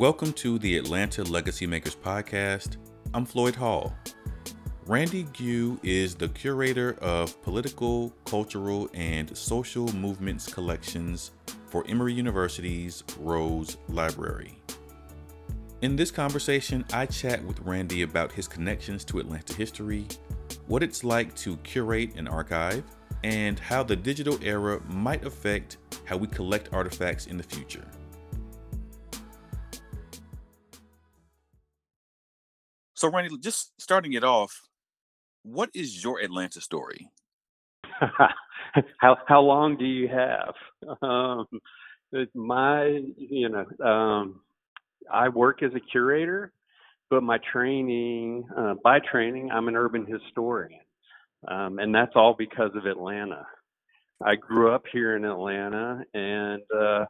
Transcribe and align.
Welcome 0.00 0.32
to 0.32 0.58
the 0.58 0.78
Atlanta 0.78 1.24
Legacy 1.24 1.66
Makers 1.66 1.94
podcast. 1.94 2.78
I'm 3.12 3.26
Floyd 3.26 3.54
Hall. 3.54 3.94
Randy 4.86 5.24
Gue 5.24 5.78
is 5.82 6.14
the 6.14 6.28
curator 6.28 6.96
of 7.02 7.42
political, 7.42 8.08
cultural, 8.24 8.88
and 8.94 9.36
social 9.36 9.94
movements 9.94 10.50
collections 10.50 11.32
for 11.66 11.84
Emory 11.86 12.14
University's 12.14 13.04
Rose 13.18 13.76
Library. 13.90 14.58
In 15.82 15.96
this 15.96 16.10
conversation, 16.10 16.82
I 16.94 17.04
chat 17.04 17.44
with 17.44 17.60
Randy 17.60 18.00
about 18.00 18.32
his 18.32 18.48
connections 18.48 19.04
to 19.04 19.18
Atlanta 19.18 19.52
history, 19.52 20.06
what 20.66 20.82
it's 20.82 21.04
like 21.04 21.36
to 21.36 21.58
curate 21.58 22.14
an 22.16 22.26
archive, 22.26 22.84
and 23.22 23.58
how 23.58 23.82
the 23.82 23.96
digital 23.96 24.38
era 24.42 24.80
might 24.88 25.26
affect 25.26 25.76
how 26.06 26.16
we 26.16 26.26
collect 26.26 26.72
artifacts 26.72 27.26
in 27.26 27.36
the 27.36 27.42
future. 27.42 27.84
So, 33.00 33.08
Randy, 33.10 33.34
just 33.38 33.72
starting 33.78 34.12
it 34.12 34.24
off, 34.24 34.54
what 35.42 35.70
is 35.72 36.04
your 36.04 36.20
Atlanta 36.20 36.60
story? 36.60 37.08
how 38.98 39.16
how 39.26 39.40
long 39.40 39.78
do 39.78 39.86
you 39.86 40.06
have? 40.06 40.54
Um, 41.02 41.46
my, 42.34 43.00
you 43.16 43.48
know, 43.48 43.86
um, 43.86 44.40
I 45.10 45.30
work 45.30 45.62
as 45.62 45.70
a 45.74 45.80
curator, 45.80 46.52
but 47.08 47.22
my 47.22 47.38
training, 47.52 48.44
uh, 48.54 48.74
by 48.82 48.98
training, 48.98 49.50
I'm 49.50 49.68
an 49.68 49.76
urban 49.76 50.04
historian, 50.04 50.80
um, 51.48 51.78
and 51.78 51.94
that's 51.94 52.12
all 52.16 52.34
because 52.36 52.72
of 52.74 52.84
Atlanta. 52.84 53.46
I 54.22 54.34
grew 54.34 54.74
up 54.74 54.82
here 54.92 55.16
in 55.16 55.24
Atlanta, 55.24 56.02
and 56.12 56.62
uh, 56.76 57.06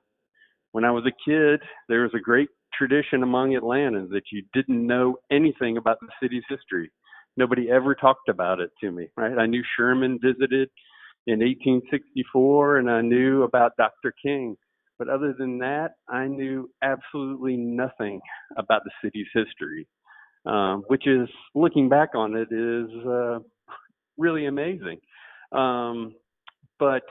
when 0.71 0.85
I 0.85 0.91
was 0.93 1.05
a 1.07 1.31
kid, 1.31 1.61
there 1.89 2.03
was 2.03 2.13
a 2.15 2.21
great 2.21 2.49
tradition 2.77 3.23
among 3.23 3.53
Atlantans 3.53 4.11
that 4.11 4.25
you 4.33 4.43
didn't 4.53 4.87
know 4.87 5.17
anything 5.31 5.77
about 5.77 5.99
the 6.01 6.09
city's 6.23 6.45
history. 6.49 6.91
Nobody 7.37 7.71
ever 7.71 7.95
talked 7.95 8.29
about 8.29 8.61
it 8.61 8.71
to 8.81 8.91
me, 8.91 9.09
right? 9.17 9.39
I 9.39 9.47
knew 9.47 9.63
Sherman 9.77 10.19
visited 10.23 10.69
in 11.27 11.41
1864, 11.41 12.79
and 12.79 12.91
I 12.91 13.01
knew 13.01 13.43
about 13.43 13.77
Dr. 13.77 14.13
King. 14.23 14.57
But 14.99 15.09
other 15.09 15.35
than 15.39 15.59
that, 15.59 15.93
I 16.09 16.27
knew 16.27 16.69
absolutely 16.83 17.57
nothing 17.57 18.21
about 18.59 18.83
the 18.85 18.91
city's 19.03 19.29
history, 19.33 19.87
um, 20.45 20.83
which 20.89 21.07
is, 21.07 21.29
looking 21.55 21.89
back 21.89 22.11
on 22.15 22.35
it, 22.37 22.49
is 22.51 23.07
uh, 23.07 23.39
really 24.19 24.47
amazing. 24.47 24.99
Um, 25.53 26.15
but 26.79 27.05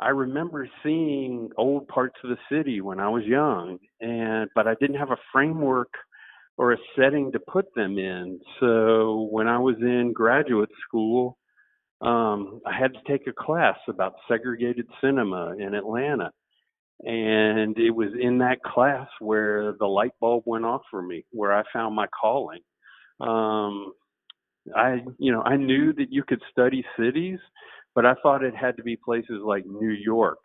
I 0.00 0.08
remember 0.08 0.68
seeing 0.82 1.50
old 1.58 1.86
parts 1.88 2.16
of 2.24 2.30
the 2.30 2.38
city 2.50 2.80
when 2.80 3.00
I 3.00 3.08
was 3.08 3.24
young, 3.24 3.78
and 4.00 4.48
but 4.54 4.66
I 4.66 4.74
didn't 4.80 4.96
have 4.96 5.10
a 5.10 5.18
framework 5.32 5.92
or 6.56 6.72
a 6.72 6.78
setting 6.96 7.32
to 7.32 7.38
put 7.38 7.66
them 7.74 7.98
in. 7.98 8.40
So 8.60 9.28
when 9.30 9.46
I 9.46 9.58
was 9.58 9.76
in 9.80 10.12
graduate 10.14 10.70
school, 10.86 11.38
um, 12.00 12.60
I 12.66 12.76
had 12.78 12.92
to 12.94 13.00
take 13.06 13.26
a 13.26 13.32
class 13.32 13.76
about 13.88 14.14
segregated 14.28 14.86
cinema 15.02 15.54
in 15.58 15.74
Atlanta. 15.74 16.30
And 17.02 17.78
it 17.78 17.90
was 17.90 18.08
in 18.18 18.38
that 18.38 18.62
class 18.62 19.08
where 19.20 19.72
the 19.78 19.86
light 19.86 20.12
bulb 20.20 20.42
went 20.46 20.66
off 20.66 20.82
for 20.90 21.00
me, 21.00 21.24
where 21.30 21.52
I 21.52 21.62
found 21.72 21.94
my 21.94 22.06
calling. 22.08 22.60
Um, 23.20 23.92
I, 24.76 24.98
you 25.18 25.32
know, 25.32 25.42
I 25.42 25.56
knew 25.56 25.92
that 25.94 26.10
you 26.12 26.22
could 26.22 26.42
study 26.50 26.84
cities, 26.98 27.38
but 27.94 28.06
I 28.06 28.14
thought 28.22 28.44
it 28.44 28.54
had 28.54 28.76
to 28.76 28.82
be 28.82 28.96
places 28.96 29.40
like 29.44 29.64
New 29.66 29.90
York, 29.90 30.38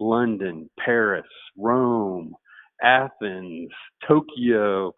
London, 0.00 0.68
Paris, 0.84 1.26
Rome, 1.56 2.34
Athens, 2.82 3.70
Tokyo. 4.06 4.94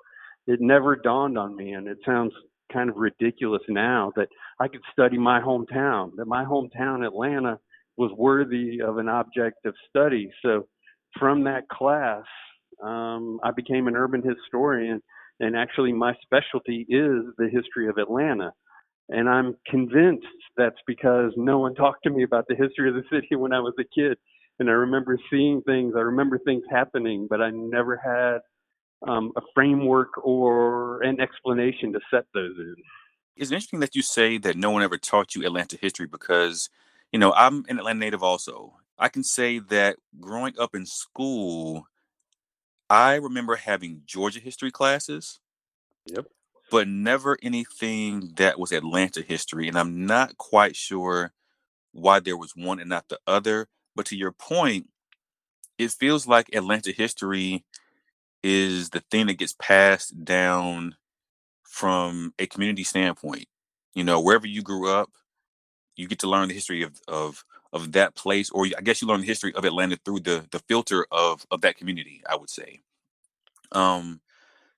It 0.46 0.60
never 0.60 0.96
dawned 0.96 1.38
on 1.38 1.56
me, 1.56 1.72
and 1.72 1.86
it 1.86 1.98
sounds 2.04 2.32
kind 2.72 2.88
of 2.88 2.96
ridiculous 2.96 3.62
now 3.68 4.12
that 4.16 4.28
I 4.60 4.68
could 4.68 4.82
study 4.92 5.18
my 5.18 5.40
hometown, 5.40 6.12
that 6.16 6.26
my 6.26 6.44
hometown, 6.44 7.06
Atlanta, 7.06 7.58
was 7.96 8.12
worthy 8.16 8.80
of 8.80 8.98
an 8.98 9.08
object 9.08 9.66
of 9.66 9.74
study. 9.88 10.30
So 10.42 10.66
from 11.18 11.44
that 11.44 11.68
class, 11.68 12.24
um, 12.82 13.40
I 13.42 13.50
became 13.50 13.88
an 13.88 13.96
urban 13.96 14.22
historian, 14.22 15.02
and 15.40 15.56
actually 15.56 15.92
my 15.92 16.14
specialty 16.22 16.86
is 16.88 17.24
the 17.38 17.48
history 17.50 17.88
of 17.88 17.98
Atlanta. 17.98 18.52
And 19.10 19.28
I'm 19.28 19.56
convinced 19.66 20.26
that's 20.56 20.78
because 20.86 21.32
no 21.36 21.58
one 21.58 21.74
talked 21.76 22.04
to 22.04 22.10
me 22.10 22.22
about 22.22 22.46
the 22.48 22.54
history 22.54 22.88
of 22.88 22.94
the 22.94 23.04
city 23.10 23.36
when 23.36 23.52
I 23.52 23.60
was 23.60 23.74
a 23.78 23.84
kid. 23.84 24.18
And 24.58 24.68
I 24.68 24.72
remember 24.72 25.18
seeing 25.30 25.62
things, 25.62 25.94
I 25.96 26.00
remember 26.00 26.38
things 26.38 26.62
happening, 26.70 27.26
but 27.28 27.40
I 27.40 27.50
never 27.50 27.96
had 27.96 28.40
um, 29.10 29.32
a 29.36 29.40
framework 29.54 30.10
or 30.22 31.02
an 31.02 31.20
explanation 31.20 31.92
to 31.94 32.00
set 32.10 32.26
those 32.34 32.54
in. 32.58 32.74
It's 33.36 33.50
interesting 33.50 33.80
that 33.80 33.96
you 33.96 34.02
say 34.02 34.36
that 34.38 34.56
no 34.56 34.70
one 34.70 34.82
ever 34.82 34.98
taught 34.98 35.34
you 35.34 35.46
Atlanta 35.46 35.78
history 35.80 36.06
because, 36.06 36.68
you 37.10 37.18
know, 37.18 37.32
I'm 37.32 37.64
an 37.68 37.78
Atlanta 37.78 37.98
native 37.98 38.22
also. 38.22 38.74
I 38.98 39.08
can 39.08 39.24
say 39.24 39.58
that 39.58 39.96
growing 40.20 40.54
up 40.58 40.74
in 40.74 40.84
school, 40.84 41.86
I 42.90 43.14
remember 43.14 43.56
having 43.56 44.02
Georgia 44.04 44.40
history 44.40 44.70
classes. 44.70 45.40
Yep. 46.04 46.26
But 46.70 46.88
never 46.88 47.38
anything 47.42 48.32
that 48.36 48.58
was 48.58 48.72
Atlanta 48.72 49.22
history. 49.22 49.68
And 49.68 49.78
I'm 49.78 50.06
not 50.06 50.38
quite 50.38 50.76
sure 50.76 51.32
why 51.92 52.20
there 52.20 52.36
was 52.36 52.52
one 52.54 52.78
and 52.78 52.88
not 52.88 53.08
the 53.08 53.18
other. 53.26 53.68
But 53.96 54.06
to 54.06 54.16
your 54.16 54.32
point, 54.32 54.88
it 55.78 55.90
feels 55.90 56.26
like 56.26 56.48
Atlanta 56.54 56.92
history 56.92 57.64
is 58.42 58.90
the 58.90 59.00
thing 59.10 59.26
that 59.26 59.38
gets 59.38 59.54
passed 59.58 60.24
down 60.24 60.96
from 61.64 62.34
a 62.38 62.46
community 62.46 62.84
standpoint. 62.84 63.46
You 63.94 64.04
know, 64.04 64.20
wherever 64.20 64.46
you 64.46 64.62
grew 64.62 64.90
up, 64.90 65.10
you 65.96 66.08
get 66.08 66.20
to 66.20 66.28
learn 66.28 66.48
the 66.48 66.54
history 66.54 66.82
of 66.82 67.00
of 67.08 67.44
of 67.72 67.92
that 67.92 68.14
place, 68.14 68.50
or 68.50 68.66
I 68.66 68.80
guess 68.82 69.00
you 69.00 69.08
learn 69.08 69.20
the 69.20 69.26
history 69.26 69.54
of 69.54 69.64
Atlanta 69.64 69.98
through 70.04 70.20
the 70.20 70.46
the 70.50 70.60
filter 70.60 71.06
of 71.10 71.46
of 71.50 71.60
that 71.62 71.76
community. 71.76 72.22
I 72.28 72.36
would 72.36 72.50
say. 72.50 72.82
Um, 73.72 74.20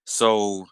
so 0.04 0.66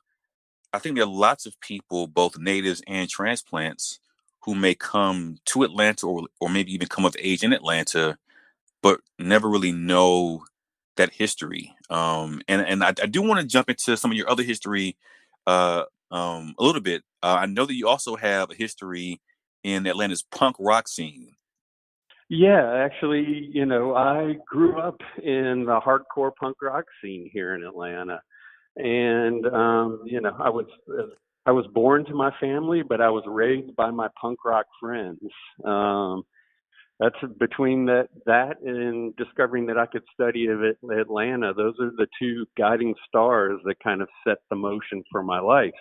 I 0.73 0.79
think 0.79 0.97
there 0.97 1.05
are 1.05 1.11
lots 1.11 1.47
of 1.47 1.61
people, 1.61 2.07
both 2.07 2.39
natives 2.39 2.83
and 2.87 3.09
transplants, 3.09 4.01
who 4.43 4.55
may 4.55 4.75
come 4.75 5.37
to 5.47 5.63
Atlanta 5.63 6.07
or 6.07 6.27
or 6.41 6.49
maybe 6.49 6.73
even 6.73 6.89
come 6.89 7.05
of 7.05 7.17
age 7.19 7.43
in 7.43 7.53
Atlanta, 7.53 8.17
but 8.83 9.01
never 9.19 9.49
really 9.49 9.73
know 9.73 10.45
that 10.97 11.13
history. 11.13 11.75
Um, 11.91 12.41
and 12.49 12.63
and 12.63 12.83
I, 12.83 12.89
I 12.89 13.07
do 13.07 13.23
want 13.23 13.41
to 13.41 13.47
jump 13.47 13.69
into 13.69 13.97
some 13.97 14.11
of 14.11 14.17
your 14.17 14.31
other 14.31 14.43
history 14.43 14.97
uh, 15.47 15.85
um, 16.11 16.55
a 16.59 16.65
little 16.65 16.81
bit. 16.81 17.03
Uh, 17.23 17.39
I 17.41 17.47
know 17.47 17.67
that 17.67 17.75
you 17.75 17.89
also 17.89 18.17
have 18.17 18.51
a 18.51 18.55
history 18.55 19.21
in 19.63 19.87
Atlanta's 19.87 20.23
punk 20.23 20.57
rock 20.59 20.89
scene. 20.89 21.35
Yeah, 22.29 22.73
actually, 22.75 23.51
you 23.53 23.67
know, 23.67 23.97
I 23.97 24.37
grew 24.47 24.79
up 24.79 25.01
in 25.23 25.65
the 25.65 25.81
hardcore 25.81 26.31
punk 26.41 26.57
rock 26.63 26.85
scene 27.03 27.29
here 27.33 27.57
in 27.57 27.65
Atlanta, 27.65 28.23
and 28.77 29.47
um, 29.47 30.03
you 30.05 30.21
know, 30.21 30.37
I 30.39 30.51
was 30.51 30.67
uh, 30.89 31.07
I 31.47 31.53
was 31.53 31.67
born 31.75 32.05
to 32.07 32.15
my 32.15 32.31
family, 32.41 32.83
but 32.83 33.01
I 33.01 33.11
was 33.11 33.25
raised 33.27 33.75
by 33.77 33.91
my 33.91 34.09
punk 34.21 34.45
rock 34.45 34.67
friends. 34.81 35.21
Um, 35.65 36.23
that's 37.01 37.17
between 37.39 37.87
that 37.87 38.09
that 38.27 38.61
and 38.63 39.17
discovering 39.17 39.67
that 39.67 39.79
I 39.79 39.87
could 39.87 40.03
study 40.13 40.49
at 40.49 40.99
Atlanta. 40.99 41.55
Those 41.55 41.75
are 41.81 41.91
the 41.97 42.07
two 42.21 42.45
guiding 42.59 42.95
stars 43.09 43.59
that 43.65 43.83
kind 43.83 44.03
of 44.03 44.09
set 44.27 44.39
the 44.51 44.57
motion 44.57 45.03
for 45.11 45.23
my 45.23 45.41
life. 45.41 45.73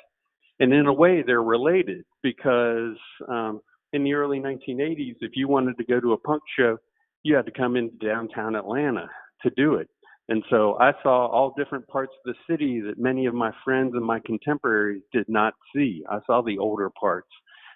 And 0.62 0.74
in 0.74 0.88
a 0.88 0.94
way, 0.94 1.22
they're 1.22 1.44
related 1.44 2.06
because 2.24 2.98
um, 3.28 3.62
in 3.94 4.04
the 4.04 4.14
early 4.14 4.40
1980s, 4.40 5.16
if 5.22 5.32
you 5.36 5.48
wanted 5.48 5.78
to 5.78 5.84
go 5.86 6.00
to 6.00 6.14
a 6.14 6.18
punk 6.18 6.42
show, 6.58 6.78
you 7.24 7.36
had 7.36 7.46
to 7.46 7.52
come 7.52 7.76
into 7.76 7.96
downtown 7.98 8.56
Atlanta 8.56 9.10
to 9.44 9.50
do 9.56 9.76
it. 9.76 9.90
And 10.30 10.44
so 10.52 10.78
I 10.80 10.92
saw 11.02 11.26
all 11.28 11.56
different 11.58 11.88
parts 11.88 12.14
of 12.24 12.34
the 12.34 12.54
city 12.54 12.82
that 12.82 13.00
many 13.00 13.26
of 13.26 13.34
my 13.34 13.52
friends 13.66 13.94
and 13.96 14.06
my 14.06 14.20
contemporaries 14.26 15.02
did 15.12 15.26
not 15.28 15.56
see. 15.76 16.04
I 16.10 16.20
saw 16.28 16.44
the 16.44 16.60
older 16.60 16.92
parts 16.92 17.30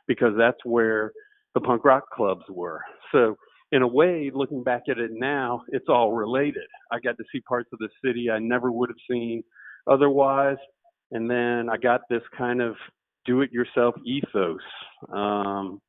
because 0.08 0.34
that's 0.38 0.64
where 0.64 1.12
the 1.56 1.62
punk 1.62 1.84
rock 1.84 2.04
clubs 2.16 2.44
were. 2.50 2.82
So 3.12 3.36
in 3.72 3.82
a 3.82 3.88
way, 3.88 4.30
looking 4.32 4.64
back 4.64 4.84
at 4.88 5.00
it 5.00 5.10
now, 5.14 5.64
it's 5.70 5.88
all 5.90 6.14
related. 6.14 6.68
I 6.92 7.00
got 7.00 7.18
to 7.18 7.24
see 7.32 7.42
parts 7.42 7.70
of 7.74 7.80
the 7.80 7.90
city 8.06 8.30
I 8.30 8.38
never 8.38 8.72
would 8.72 8.90
have 8.90 8.98
seen 9.10 9.44
otherwise. 9.90 10.58
And 11.12 11.28
then 11.28 11.70
I 11.72 11.78
got 11.78 12.02
this 12.08 12.22
kind 12.38 12.62
of 12.62 12.76
do 13.26 13.42
it 13.42 13.52
yourself 13.52 13.96
ethos 14.06 14.62
um, 15.12 15.82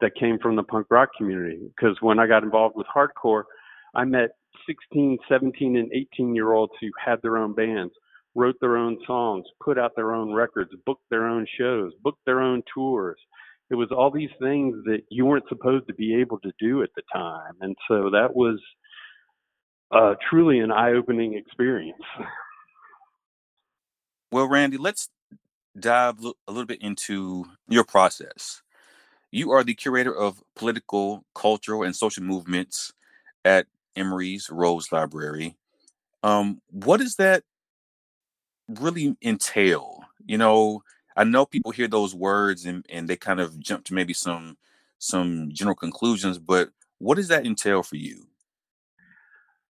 that 0.00 0.16
came 0.16 0.40
from 0.40 0.56
the 0.56 0.64
punk 0.64 0.88
rock 0.90 1.10
community. 1.16 1.60
Because 1.76 1.96
when 2.00 2.18
I 2.18 2.26
got 2.26 2.42
involved 2.42 2.74
with 2.76 2.88
hardcore, 2.92 3.44
I 3.94 4.04
met 4.04 4.30
16, 4.66 5.18
17, 5.28 5.76
and 5.76 5.92
18 5.92 6.34
year 6.34 6.52
olds 6.52 6.72
who 6.80 6.90
had 7.04 7.20
their 7.22 7.36
own 7.36 7.54
bands, 7.54 7.92
wrote 8.34 8.56
their 8.60 8.76
own 8.76 8.98
songs, 9.06 9.46
put 9.62 9.78
out 9.78 9.92
their 9.96 10.14
own 10.14 10.32
records, 10.32 10.70
booked 10.86 11.08
their 11.10 11.26
own 11.26 11.46
shows, 11.58 11.92
booked 12.02 12.24
their 12.26 12.40
own 12.40 12.62
tours, 12.72 13.18
it 13.70 13.74
was 13.74 13.88
all 13.90 14.10
these 14.10 14.30
things 14.40 14.76
that 14.84 15.02
you 15.10 15.26
weren't 15.26 15.48
supposed 15.48 15.86
to 15.88 15.94
be 15.94 16.14
able 16.20 16.38
to 16.40 16.52
do 16.58 16.82
at 16.82 16.90
the 16.96 17.02
time. 17.12 17.52
And 17.60 17.76
so 17.86 18.10
that 18.10 18.34
was 18.34 18.58
uh, 19.90 20.14
truly 20.28 20.60
an 20.60 20.70
eye-opening 20.70 21.34
experience. 21.34 22.02
Well, 24.30 24.46
Randy, 24.46 24.76
let's 24.76 25.08
dive 25.78 26.18
a 26.22 26.52
little 26.52 26.66
bit 26.66 26.82
into 26.82 27.46
your 27.66 27.84
process. 27.84 28.62
You 29.30 29.50
are 29.52 29.64
the 29.64 29.74
curator 29.74 30.14
of 30.14 30.42
political, 30.54 31.24
cultural, 31.34 31.82
and 31.82 31.96
social 31.96 32.22
movements 32.22 32.92
at 33.44 33.66
Emory's 33.98 34.48
Rose 34.50 34.92
Library. 34.92 35.56
Um, 36.22 36.60
what 36.70 37.00
does 37.00 37.16
that 37.16 37.42
really 38.68 39.16
entail? 39.22 40.04
You 40.24 40.38
know, 40.38 40.82
I 41.16 41.24
know 41.24 41.46
people 41.46 41.72
hear 41.72 41.88
those 41.88 42.14
words 42.14 42.64
and, 42.64 42.86
and 42.88 43.08
they 43.08 43.16
kind 43.16 43.40
of 43.40 43.58
jump 43.58 43.84
to 43.86 43.94
maybe 43.94 44.14
some 44.14 44.56
some 44.98 45.50
general 45.52 45.76
conclusions, 45.76 46.38
but 46.38 46.70
what 46.98 47.16
does 47.16 47.28
that 47.28 47.46
entail 47.46 47.82
for 47.82 47.96
you? 47.96 48.26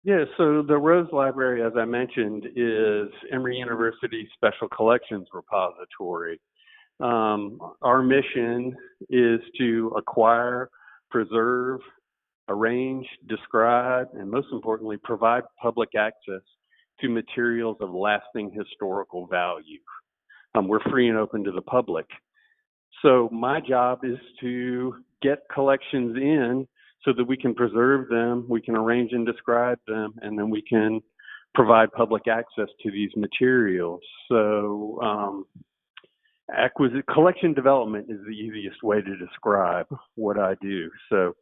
Yeah, 0.05 0.25
so 0.37 0.61
the 0.61 0.77
Rose 0.77 1.09
Library, 1.13 1.63
as 1.63 1.73
I 1.79 1.87
mentioned, 1.87 2.45
is 2.55 3.09
Emory 3.33 3.57
University's 3.57 4.29
Special 4.35 4.69
Collections 4.69 5.27
Repository. 5.33 6.39
Um, 7.01 7.59
our 7.81 8.03
mission 8.03 8.77
is 9.09 9.41
to 9.59 9.95
acquire, 9.97 10.69
preserve, 11.11 11.81
arrange, 12.49 13.07
describe, 13.29 14.09
and 14.15 14.31
most 14.31 14.49
importantly, 14.53 14.97
provide 15.03 15.43
public 15.61 15.91
access 15.97 16.43
to 17.01 17.09
materials 17.09 17.77
of 17.81 17.91
lasting 17.91 18.51
historical 18.53 19.27
value. 19.27 19.81
Um, 20.55 20.69
we're 20.69 20.83
free 20.91 21.09
and 21.09 21.19
open 21.19 21.43
to 21.45 21.53
the 21.53 21.63
public. 21.63 22.07
So 23.03 23.29
my 23.33 23.61
job 23.61 24.01
is 24.05 24.19
to 24.41 24.95
get 25.23 25.41
collections 25.53 26.17
in 26.17 26.67
so 27.05 27.13
that 27.17 27.25
we 27.25 27.37
can 27.37 27.55
preserve 27.55 28.09
them, 28.09 28.47
we 28.49 28.63
can 28.63 28.77
arrange 28.77 29.13
and 29.13 29.27
describe 29.27 29.79
them, 29.87 30.15
and 30.23 30.39
then 30.39 30.49
we 30.49 30.63
can 30.63 31.01
provide 31.55 31.93
public 31.93 32.29
access 32.29 32.69
to 32.83 32.91
these 32.91 33.11
materials. 33.17 34.01
So 34.29 34.99
um, 35.03 35.45
acquisition 36.57 37.05
collection 37.13 37.53
development 37.53 38.07
is 38.09 38.19
the 38.27 38.33
easiest 38.33 38.83
way 38.83 39.01
to 39.03 39.17
describe 39.17 39.87
what 40.15 40.39
I 40.39 40.55
do. 40.61 40.91
So 41.11 41.35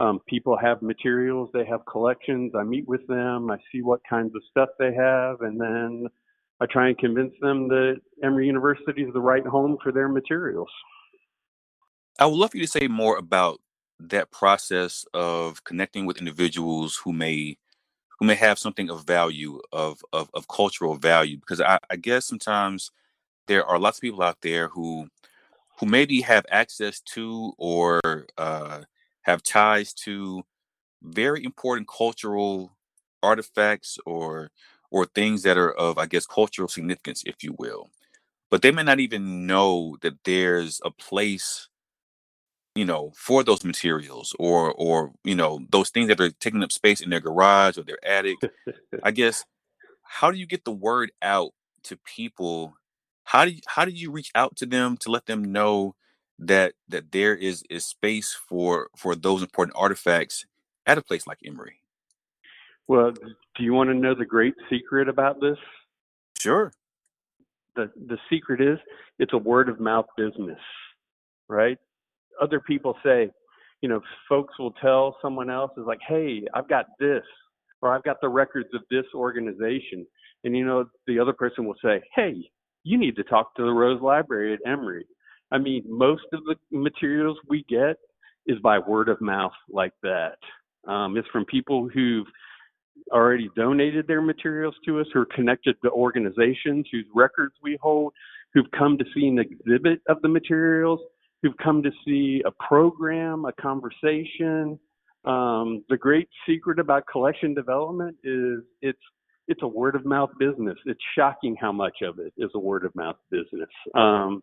um, 0.00 0.20
people 0.26 0.56
have 0.56 0.82
materials, 0.82 1.50
they 1.52 1.64
have 1.64 1.84
collections. 1.86 2.52
I 2.56 2.62
meet 2.62 2.86
with 2.86 3.06
them, 3.06 3.50
I 3.50 3.58
see 3.72 3.82
what 3.82 4.00
kinds 4.08 4.34
of 4.34 4.42
stuff 4.50 4.70
they 4.78 4.94
have, 4.94 5.40
and 5.40 5.60
then 5.60 6.06
I 6.60 6.66
try 6.66 6.88
and 6.88 6.98
convince 6.98 7.32
them 7.40 7.68
that 7.68 8.00
Emory 8.22 8.46
University 8.46 9.02
is 9.02 9.12
the 9.12 9.20
right 9.20 9.46
home 9.46 9.78
for 9.82 9.92
their 9.92 10.08
materials. 10.08 10.68
I 12.18 12.26
would 12.26 12.36
love 12.36 12.50
for 12.50 12.56
you 12.56 12.66
to 12.66 12.70
say 12.70 12.88
more 12.88 13.16
about 13.16 13.60
that 14.00 14.30
process 14.30 15.04
of 15.14 15.64
connecting 15.64 16.06
with 16.06 16.18
individuals 16.18 17.00
who 17.04 17.12
may 17.12 17.56
who 18.18 18.26
may 18.26 18.34
have 18.34 18.58
something 18.58 18.90
of 18.90 19.06
value 19.06 19.60
of 19.72 20.02
of, 20.12 20.30
of 20.34 20.48
cultural 20.48 20.96
value 20.96 21.36
because 21.36 21.60
I, 21.60 21.78
I 21.90 21.96
guess 21.96 22.24
sometimes 22.24 22.90
there 23.46 23.64
are 23.64 23.78
lots 23.78 23.98
of 23.98 24.02
people 24.02 24.22
out 24.22 24.38
there 24.42 24.68
who 24.68 25.08
who 25.78 25.86
maybe 25.86 26.20
have 26.20 26.44
access 26.50 27.00
to 27.00 27.52
or 27.58 28.00
uh, 28.36 28.82
have 29.28 29.44
ties 29.44 29.94
to 29.94 30.44
very 31.02 31.44
important 31.44 31.88
cultural 31.88 32.76
artifacts 33.22 33.98
or 34.06 34.50
or 34.90 35.06
things 35.06 35.42
that 35.44 35.58
are 35.58 35.72
of 35.72 35.98
I 35.98 36.06
guess 36.06 36.26
cultural 36.26 36.68
significance, 36.68 37.24
if 37.26 37.42
you 37.44 37.54
will. 37.58 37.90
But 38.50 38.62
they 38.62 38.72
may 38.72 38.84
not 38.84 39.00
even 39.00 39.46
know 39.46 39.96
that 40.02 40.24
there's 40.24 40.80
a 40.84 40.90
place, 40.90 41.68
you 42.74 42.84
know, 42.84 43.12
for 43.16 43.42
those 43.42 43.64
materials 43.64 44.34
or 44.38 44.72
or 44.72 45.12
you 45.24 45.34
know 45.34 45.60
those 45.70 45.90
things 45.90 46.08
that 46.08 46.20
are 46.20 46.30
taking 46.30 46.62
up 46.62 46.72
space 46.72 47.00
in 47.00 47.10
their 47.10 47.20
garage 47.20 47.78
or 47.78 47.82
their 47.82 48.04
attic. 48.06 48.38
I 49.02 49.10
guess 49.12 49.44
how 50.02 50.30
do 50.32 50.38
you 50.38 50.46
get 50.46 50.64
the 50.64 50.72
word 50.72 51.12
out 51.22 51.52
to 51.84 51.96
people 51.98 52.74
how 53.24 53.44
do 53.44 53.52
you, 53.52 53.60
how 53.66 53.84
do 53.86 53.92
you 53.92 54.10
reach 54.12 54.30
out 54.34 54.56
to 54.56 54.66
them 54.66 54.96
to 54.98 55.10
let 55.10 55.26
them 55.26 55.44
know 55.52 55.94
that 56.38 56.74
that 56.88 57.12
there 57.12 57.34
is 57.34 57.64
is 57.68 57.84
space 57.84 58.32
for 58.32 58.88
for 58.96 59.14
those 59.14 59.42
important 59.42 59.76
artifacts 59.76 60.46
at 60.86 60.98
a 60.98 61.02
place 61.02 61.26
like 61.26 61.38
Emory? 61.44 61.80
Well, 62.86 63.12
do 63.12 63.64
you 63.64 63.74
want 63.74 63.90
to 63.90 63.94
know 63.94 64.14
the 64.14 64.24
great 64.24 64.54
secret 64.70 65.08
about 65.08 65.40
this? 65.40 65.58
Sure. 66.38 66.72
The 67.76 67.90
the 68.06 68.18
secret 68.30 68.60
is 68.60 68.78
it's 69.18 69.32
a 69.32 69.38
word 69.38 69.68
of 69.68 69.80
mouth 69.80 70.06
business, 70.16 70.58
right? 71.48 71.78
Other 72.40 72.60
people 72.60 72.96
say, 73.04 73.30
you 73.82 73.88
know, 73.88 74.00
folks 74.28 74.58
will 74.58 74.72
tell 74.72 75.16
someone 75.20 75.50
else 75.50 75.72
is 75.76 75.84
like, 75.86 76.00
"Hey, 76.06 76.44
I've 76.54 76.68
got 76.68 76.86
this," 76.98 77.24
or 77.82 77.94
"I've 77.94 78.04
got 78.04 78.20
the 78.20 78.28
records 78.28 78.68
of 78.74 78.82
this 78.90 79.06
organization," 79.14 80.06
and 80.44 80.56
you 80.56 80.64
know, 80.64 80.86
the 81.06 81.18
other 81.18 81.32
person 81.32 81.66
will 81.66 81.76
say, 81.82 82.02
"Hey, 82.14 82.50
you 82.84 82.96
need 82.96 83.16
to 83.16 83.24
talk 83.24 83.54
to 83.56 83.64
the 83.64 83.72
Rose 83.72 84.00
Library 84.00 84.54
at 84.54 84.60
Emory. 84.66 85.04
I 85.50 85.58
mean, 85.58 85.84
most 85.88 86.24
of 86.32 86.40
the 86.44 86.56
materials 86.70 87.38
we 87.48 87.64
get 87.68 87.96
is 88.46 88.58
by 88.60 88.78
word 88.78 89.08
of 89.08 89.20
mouth 89.20 89.52
like 89.70 89.92
that. 90.02 90.36
Um, 90.86 91.16
it's 91.16 91.28
from 91.28 91.44
people 91.44 91.88
who've 91.88 92.26
already 93.12 93.50
donated 93.56 94.06
their 94.06 94.22
materials 94.22 94.74
to 94.86 95.00
us, 95.00 95.06
who 95.12 95.20
are 95.20 95.26
connected 95.26 95.76
to 95.82 95.90
organizations 95.90 96.86
whose 96.90 97.06
records 97.14 97.54
we 97.62 97.78
hold, 97.80 98.12
who've 98.52 98.70
come 98.76 98.98
to 98.98 99.04
see 99.14 99.26
an 99.26 99.38
exhibit 99.38 100.00
of 100.08 100.20
the 100.22 100.28
materials, 100.28 101.00
who've 101.42 101.56
come 101.62 101.82
to 101.82 101.90
see 102.04 102.42
a 102.44 102.50
program, 102.50 103.44
a 103.44 103.52
conversation. 103.52 104.78
Um, 105.24 105.84
the 105.88 105.96
great 105.96 106.28
secret 106.46 106.78
about 106.78 107.04
collection 107.10 107.54
development 107.54 108.16
is 108.24 108.60
it's 108.82 108.98
it's 109.48 109.62
a 109.62 109.68
word 109.68 109.94
of 109.94 110.04
mouth 110.04 110.30
business. 110.38 110.76
It's 110.84 111.00
shocking 111.16 111.56
how 111.58 111.72
much 111.72 112.02
of 112.02 112.18
it 112.18 112.34
is 112.36 112.50
a 112.54 112.58
word 112.58 112.84
of 112.84 112.94
mouth 112.94 113.16
business. 113.30 113.68
Um, 113.94 114.42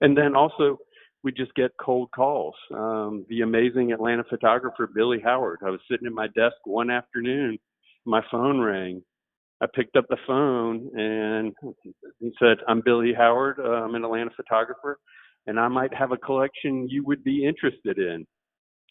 and 0.00 0.16
then 0.16 0.34
also, 0.36 0.78
we 1.22 1.32
just 1.32 1.54
get 1.54 1.70
cold 1.80 2.10
calls. 2.14 2.54
Um, 2.74 3.26
the 3.28 3.42
amazing 3.42 3.92
Atlanta 3.92 4.24
photographer 4.28 4.88
Billy 4.94 5.20
Howard. 5.22 5.60
I 5.64 5.70
was 5.70 5.80
sitting 5.90 6.06
at 6.06 6.12
my 6.12 6.28
desk 6.28 6.56
one 6.64 6.90
afternoon, 6.90 7.58
my 8.06 8.22
phone 8.30 8.60
rang. 8.60 9.02
I 9.62 9.66
picked 9.74 9.96
up 9.96 10.06
the 10.08 10.16
phone 10.26 10.90
and 10.98 11.52
he 12.20 12.32
said, 12.38 12.58
"I'm 12.66 12.80
Billy 12.82 13.12
Howard. 13.12 13.58
Uh, 13.58 13.84
I'm 13.84 13.94
an 13.94 14.04
Atlanta 14.04 14.30
photographer, 14.34 14.98
and 15.46 15.60
I 15.60 15.68
might 15.68 15.92
have 15.92 16.12
a 16.12 16.16
collection 16.16 16.88
you 16.88 17.04
would 17.04 17.22
be 17.22 17.44
interested 17.46 17.98
in." 17.98 18.26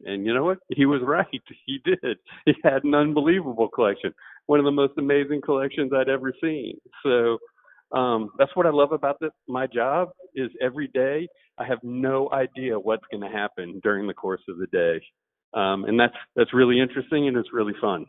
And 0.06 0.26
you 0.26 0.34
know 0.34 0.46
what? 0.46 0.60
He 0.70 0.86
was 0.86 1.02
right. 1.06 1.26
He 1.66 1.80
did. 1.84 2.18
He 2.46 2.54
had 2.64 2.84
an 2.84 2.94
unbelievable 2.94 3.70
collection 3.70 4.14
one 4.50 4.58
of 4.58 4.66
the 4.66 4.72
most 4.72 4.94
amazing 4.98 5.42
collections 5.42 5.92
I'd 5.96 6.10
ever 6.10 6.34
seen. 6.42 6.76
So 7.04 7.38
um, 7.92 8.32
that's 8.38 8.56
what 8.56 8.66
I 8.66 8.70
love 8.70 8.92
about 8.92 9.20
this. 9.20 9.32
My 9.48 9.68
job 9.68 10.10
is 10.36 10.50
every 10.62 10.88
day 10.88 11.28
I 11.58 11.66
have 11.66 11.80
no 11.84 12.30
idea 12.32 12.80
what's 12.80 13.06
going 13.12 13.24
to 13.24 13.36
happen 13.36 13.80
during 13.84 14.08
the 14.08 14.14
course 14.14 14.42
of 14.48 14.58
the 14.58 14.68
day, 14.68 15.02
um, 15.54 15.86
and 15.86 16.00
that's 16.00 16.16
that's 16.36 16.54
really 16.54 16.80
interesting 16.80 17.28
and 17.28 17.38
it's 17.38 17.54
really 17.54 17.74
fun. 17.82 18.06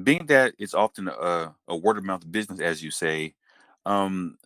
Being 0.00 0.26
that 0.26 0.54
it's 0.58 0.74
often 0.74 1.08
a, 1.08 1.54
a 1.66 1.76
word 1.76 1.98
of 1.98 2.04
mouth 2.04 2.30
business, 2.30 2.60
as 2.60 2.82
you 2.82 2.90
say, 2.90 3.34
um, 3.84 4.38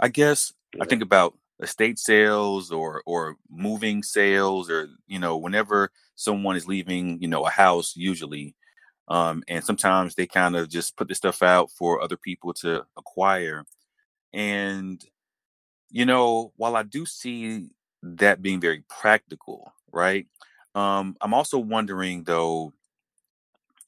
I 0.00 0.08
guess 0.08 0.54
yeah. 0.74 0.84
I 0.84 0.86
think 0.86 1.02
about 1.02 1.34
estate 1.62 1.98
sales 1.98 2.70
or 2.70 3.02
or 3.06 3.36
moving 3.50 4.02
sales 4.02 4.70
or 4.70 4.88
you 5.06 5.18
know 5.18 5.36
whenever 5.36 5.90
someone 6.16 6.56
is 6.56 6.66
leaving 6.66 7.20
you 7.20 7.28
know 7.28 7.44
a 7.46 7.50
house 7.50 7.94
usually 7.96 8.56
um, 9.08 9.42
and 9.48 9.62
sometimes 9.62 10.14
they 10.14 10.26
kind 10.26 10.56
of 10.56 10.68
just 10.68 10.96
put 10.96 11.08
this 11.08 11.18
stuff 11.18 11.42
out 11.42 11.70
for 11.70 12.02
other 12.02 12.16
people 12.16 12.54
to 12.54 12.84
acquire. 12.96 13.64
And 14.32 15.04
you 15.90 16.04
know, 16.04 16.52
while 16.56 16.76
I 16.76 16.82
do 16.82 17.06
see 17.06 17.68
that 18.02 18.42
being 18.42 18.60
very 18.60 18.82
practical, 18.88 19.72
right? 19.92 20.26
Um, 20.74 21.16
I'm 21.20 21.32
also 21.32 21.58
wondering 21.58 22.24
though, 22.24 22.72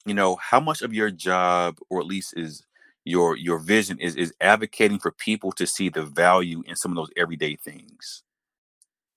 you 0.05 0.13
know, 0.13 0.37
how 0.37 0.59
much 0.59 0.81
of 0.81 0.93
your 0.93 1.11
job, 1.11 1.79
or 1.89 1.99
at 1.99 2.05
least 2.05 2.33
is 2.37 2.63
your 3.03 3.35
your 3.35 3.59
vision, 3.59 3.99
is 3.99 4.15
is 4.15 4.33
advocating 4.39 4.99
for 4.99 5.11
people 5.11 5.51
to 5.53 5.67
see 5.67 5.89
the 5.89 6.03
value 6.03 6.63
in 6.65 6.75
some 6.75 6.91
of 6.91 6.95
those 6.95 7.11
everyday 7.17 7.55
things. 7.55 8.23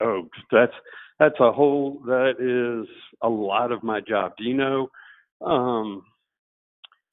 Oh, 0.01 0.27
that's 0.51 0.73
that's 1.19 1.39
a 1.39 1.51
whole 1.51 2.01
that 2.07 2.35
is 2.39 2.89
a 3.21 3.29
lot 3.29 3.71
of 3.71 3.83
my 3.83 4.01
job. 4.01 4.33
Do 4.37 4.43
you 4.43 4.53
know 4.53 4.89
um, 5.45 6.03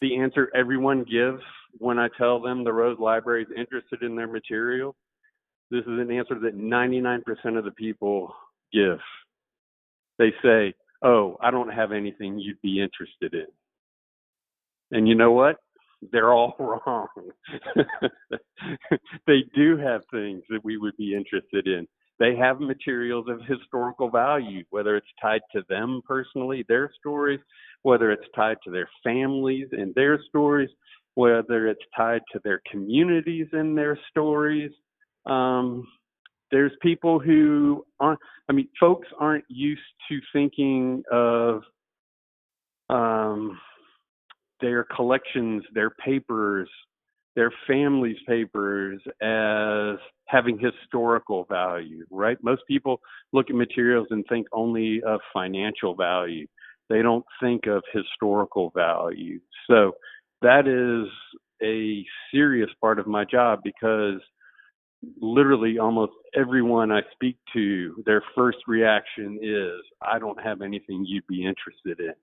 the 0.01 0.19
answer 0.19 0.51
everyone 0.55 1.05
gives 1.05 1.43
when 1.79 1.99
I 1.99 2.09
tell 2.17 2.41
them 2.41 2.65
the 2.65 2.73
Rose 2.73 2.99
Library 2.99 3.43
is 3.43 3.49
interested 3.57 4.03
in 4.03 4.17
their 4.17 4.27
material, 4.27 4.97
this 5.71 5.83
is 5.83 5.99
an 5.99 6.11
answer 6.11 6.39
that 6.41 6.57
99% 6.57 7.23
of 7.59 7.65
the 7.65 7.71
people 7.73 8.35
give. 8.73 8.99
They 10.19 10.33
say, 10.43 10.75
Oh, 11.03 11.37
I 11.41 11.53
don't 11.53 11.73
have 11.73 11.93
anything 11.93 12.41
you'd 12.41 12.61
be 12.61 12.83
interested 12.83 13.33
in. 13.33 13.47
And 14.91 15.07
you 15.07 15.15
know 15.15 15.31
what? 15.31 15.57
They're 16.11 16.33
all 16.33 16.57
wrong. 16.59 17.07
they 19.27 19.45
do 19.55 19.77
have 19.77 20.03
things 20.11 20.43
that 20.49 20.65
we 20.65 20.77
would 20.77 20.97
be 20.97 21.15
interested 21.15 21.69
in. 21.69 21.87
They 22.19 22.35
have 22.37 22.61
materials 22.61 23.27
of 23.29 23.41
historical 23.47 24.11
value, 24.11 24.65
whether 24.71 24.97
it's 24.97 25.07
tied 25.23 25.43
to 25.53 25.63
them 25.69 26.03
personally, 26.07 26.65
their 26.69 26.91
stories, 26.99 27.41
whether 27.83 28.11
it's 28.11 28.27
tied 28.35 28.57
to 28.65 28.71
their 28.71 28.89
families 29.05 29.69
and 29.73 29.95
their 29.95 30.19
stories, 30.29 30.71
whether 31.15 31.69
it's 31.69 31.85
tied 31.97 32.23
to 32.33 32.41
their 32.43 32.61
communities 32.71 33.47
and 33.53 33.79
their 33.79 33.99
stories. 34.11 34.73
Um, 35.27 35.87
there's 36.51 36.73
people 36.83 37.21
who 37.21 37.85
aren't, 38.01 38.21
I 38.49 38.53
mean, 38.53 38.69
folks 38.81 39.07
aren't 39.21 39.45
used 39.49 39.81
to 40.09 40.21
thinking 40.33 41.03
of 41.13 41.63
um, 42.89 43.59
their 44.61 44.85
collections, 44.85 45.63
their 45.75 45.91
papers, 45.91 46.69
their 47.39 47.53
family's 47.69 48.17
papers 48.27 49.01
as 49.23 49.97
having 50.27 50.59
historical 50.59 51.45
value, 51.45 52.05
right? 52.11 52.37
Most 52.43 52.63
people 52.67 53.01
look 53.33 53.49
at 53.49 53.55
materials 53.55 54.09
and 54.11 54.25
think 54.29 54.49
only 54.53 55.01
of 55.07 55.21
financial 55.33 55.95
value. 55.95 56.49
They 56.89 57.01
don't 57.01 57.25
think 57.41 57.69
of 57.69 57.85
historical 57.93 58.73
value. 58.75 59.39
So 59.71 59.93
that 60.43 60.67
is 60.67 61.09
a 61.63 62.05
serious 62.33 62.71
part 62.81 62.99
of 62.99 63.07
my 63.07 63.25
job 63.25 63.61
because 63.63 64.21
literally 65.21 65.79
almost 65.79 66.15
everyone 66.35 66.91
I 66.91 67.03
speak 67.13 67.37
to, 67.53 68.03
their 68.05 68.25
first 68.35 68.59
reaction 68.67 69.39
is, 69.41 69.81
I 70.03 70.19
don't 70.19 70.43
have 70.43 70.61
anything 70.61 71.05
you'd 71.07 71.29
be 71.29 71.47
interested 71.47 72.01
in. 72.01 72.15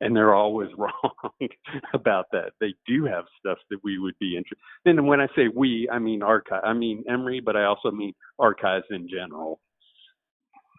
And 0.00 0.14
they're 0.14 0.34
always 0.34 0.70
wrong 0.76 1.48
about 1.94 2.26
that. 2.32 2.52
They 2.60 2.74
do 2.86 3.04
have 3.04 3.24
stuff 3.38 3.58
that 3.70 3.78
we 3.82 3.98
would 3.98 4.18
be 4.18 4.36
interested 4.36 4.58
in. 4.84 4.98
And 4.98 5.06
when 5.06 5.20
I 5.20 5.28
say 5.36 5.48
we, 5.48 5.88
I 5.90 5.98
mean 5.98 6.22
archive. 6.22 6.62
I 6.64 6.72
mean 6.72 7.04
Emory, 7.08 7.40
but 7.40 7.56
I 7.56 7.64
also 7.64 7.90
mean 7.90 8.14
archives 8.38 8.86
in 8.90 9.08
general. 9.08 9.60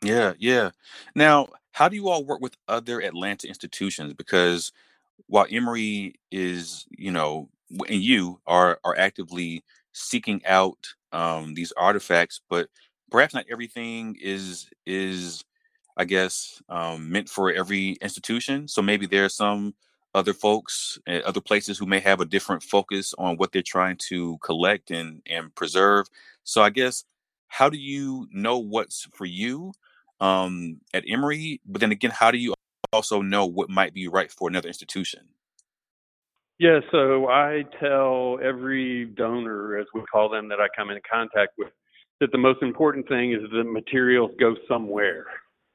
Yeah, 0.03 0.34
yeah. 0.38 0.72
Now, 1.15 1.48
how 1.72 1.89
do 1.89 1.95
you 1.95 2.10
all 2.10 2.24
work 2.25 2.41
with 2.41 2.55
other 2.67 3.01
Atlanta 3.01 3.48
institutions? 3.48 4.13
Because 4.13 4.72
while 5.27 5.48
Emory 5.50 6.15
is, 6.31 6.86
you 6.89 7.12
know, 7.12 7.50
and 7.88 8.01
you 8.01 8.39
are 8.45 8.79
are 8.84 8.98
actively 8.98 9.63
seeking 9.93 10.45
out 10.45 10.93
um, 11.12 11.53
these 11.53 11.72
artifacts, 11.74 12.41
but 12.50 12.67
perhaps 13.10 13.34
not 13.34 13.45
everything 13.50 14.15
is 14.22 14.69
is 14.86 15.43
I 15.97 16.05
guess 16.05 16.61
um, 16.69 17.11
meant 17.11 17.29
for 17.29 17.51
every 17.51 17.91
institution. 18.01 18.67
So 18.67 18.81
maybe 18.81 19.05
there 19.05 19.25
are 19.25 19.29
some 19.29 19.75
other 20.13 20.33
folks 20.33 20.97
at 21.07 21.23
other 21.23 21.41
places 21.41 21.77
who 21.77 21.85
may 21.85 21.99
have 21.99 22.21
a 22.21 22.25
different 22.25 22.63
focus 22.63 23.13
on 23.17 23.37
what 23.37 23.51
they're 23.51 23.61
trying 23.61 23.97
to 24.09 24.37
collect 24.39 24.91
and 24.91 25.21
and 25.25 25.53
preserve. 25.55 26.07
So 26.43 26.61
I 26.61 26.69
guess 26.69 27.03
how 27.47 27.69
do 27.69 27.77
you 27.77 28.27
know 28.31 28.57
what's 28.57 29.07
for 29.13 29.25
you 29.25 29.73
um, 30.19 30.81
at 30.93 31.03
Emory? 31.07 31.61
But 31.65 31.81
then 31.81 31.91
again, 31.91 32.11
how 32.11 32.31
do 32.31 32.37
you 32.37 32.53
also 32.93 33.21
know 33.21 33.45
what 33.45 33.69
might 33.69 33.93
be 33.93 34.07
right 34.07 34.31
for 34.31 34.47
another 34.47 34.67
institution? 34.67 35.21
Yeah, 36.57 36.79
so 36.91 37.27
I 37.27 37.65
tell 37.81 38.39
every 38.41 39.05
donor, 39.05 39.77
as 39.77 39.87
we 39.93 40.01
call 40.09 40.29
them, 40.29 40.47
that 40.47 40.61
I 40.61 40.67
come 40.75 40.89
in 40.89 40.99
contact 41.09 41.51
with, 41.57 41.73
that 42.21 42.31
the 42.31 42.37
most 42.37 42.61
important 42.61 43.09
thing 43.09 43.33
is 43.33 43.39
the 43.51 43.65
materials 43.65 44.31
go 44.39 44.55
somewhere, 44.67 45.25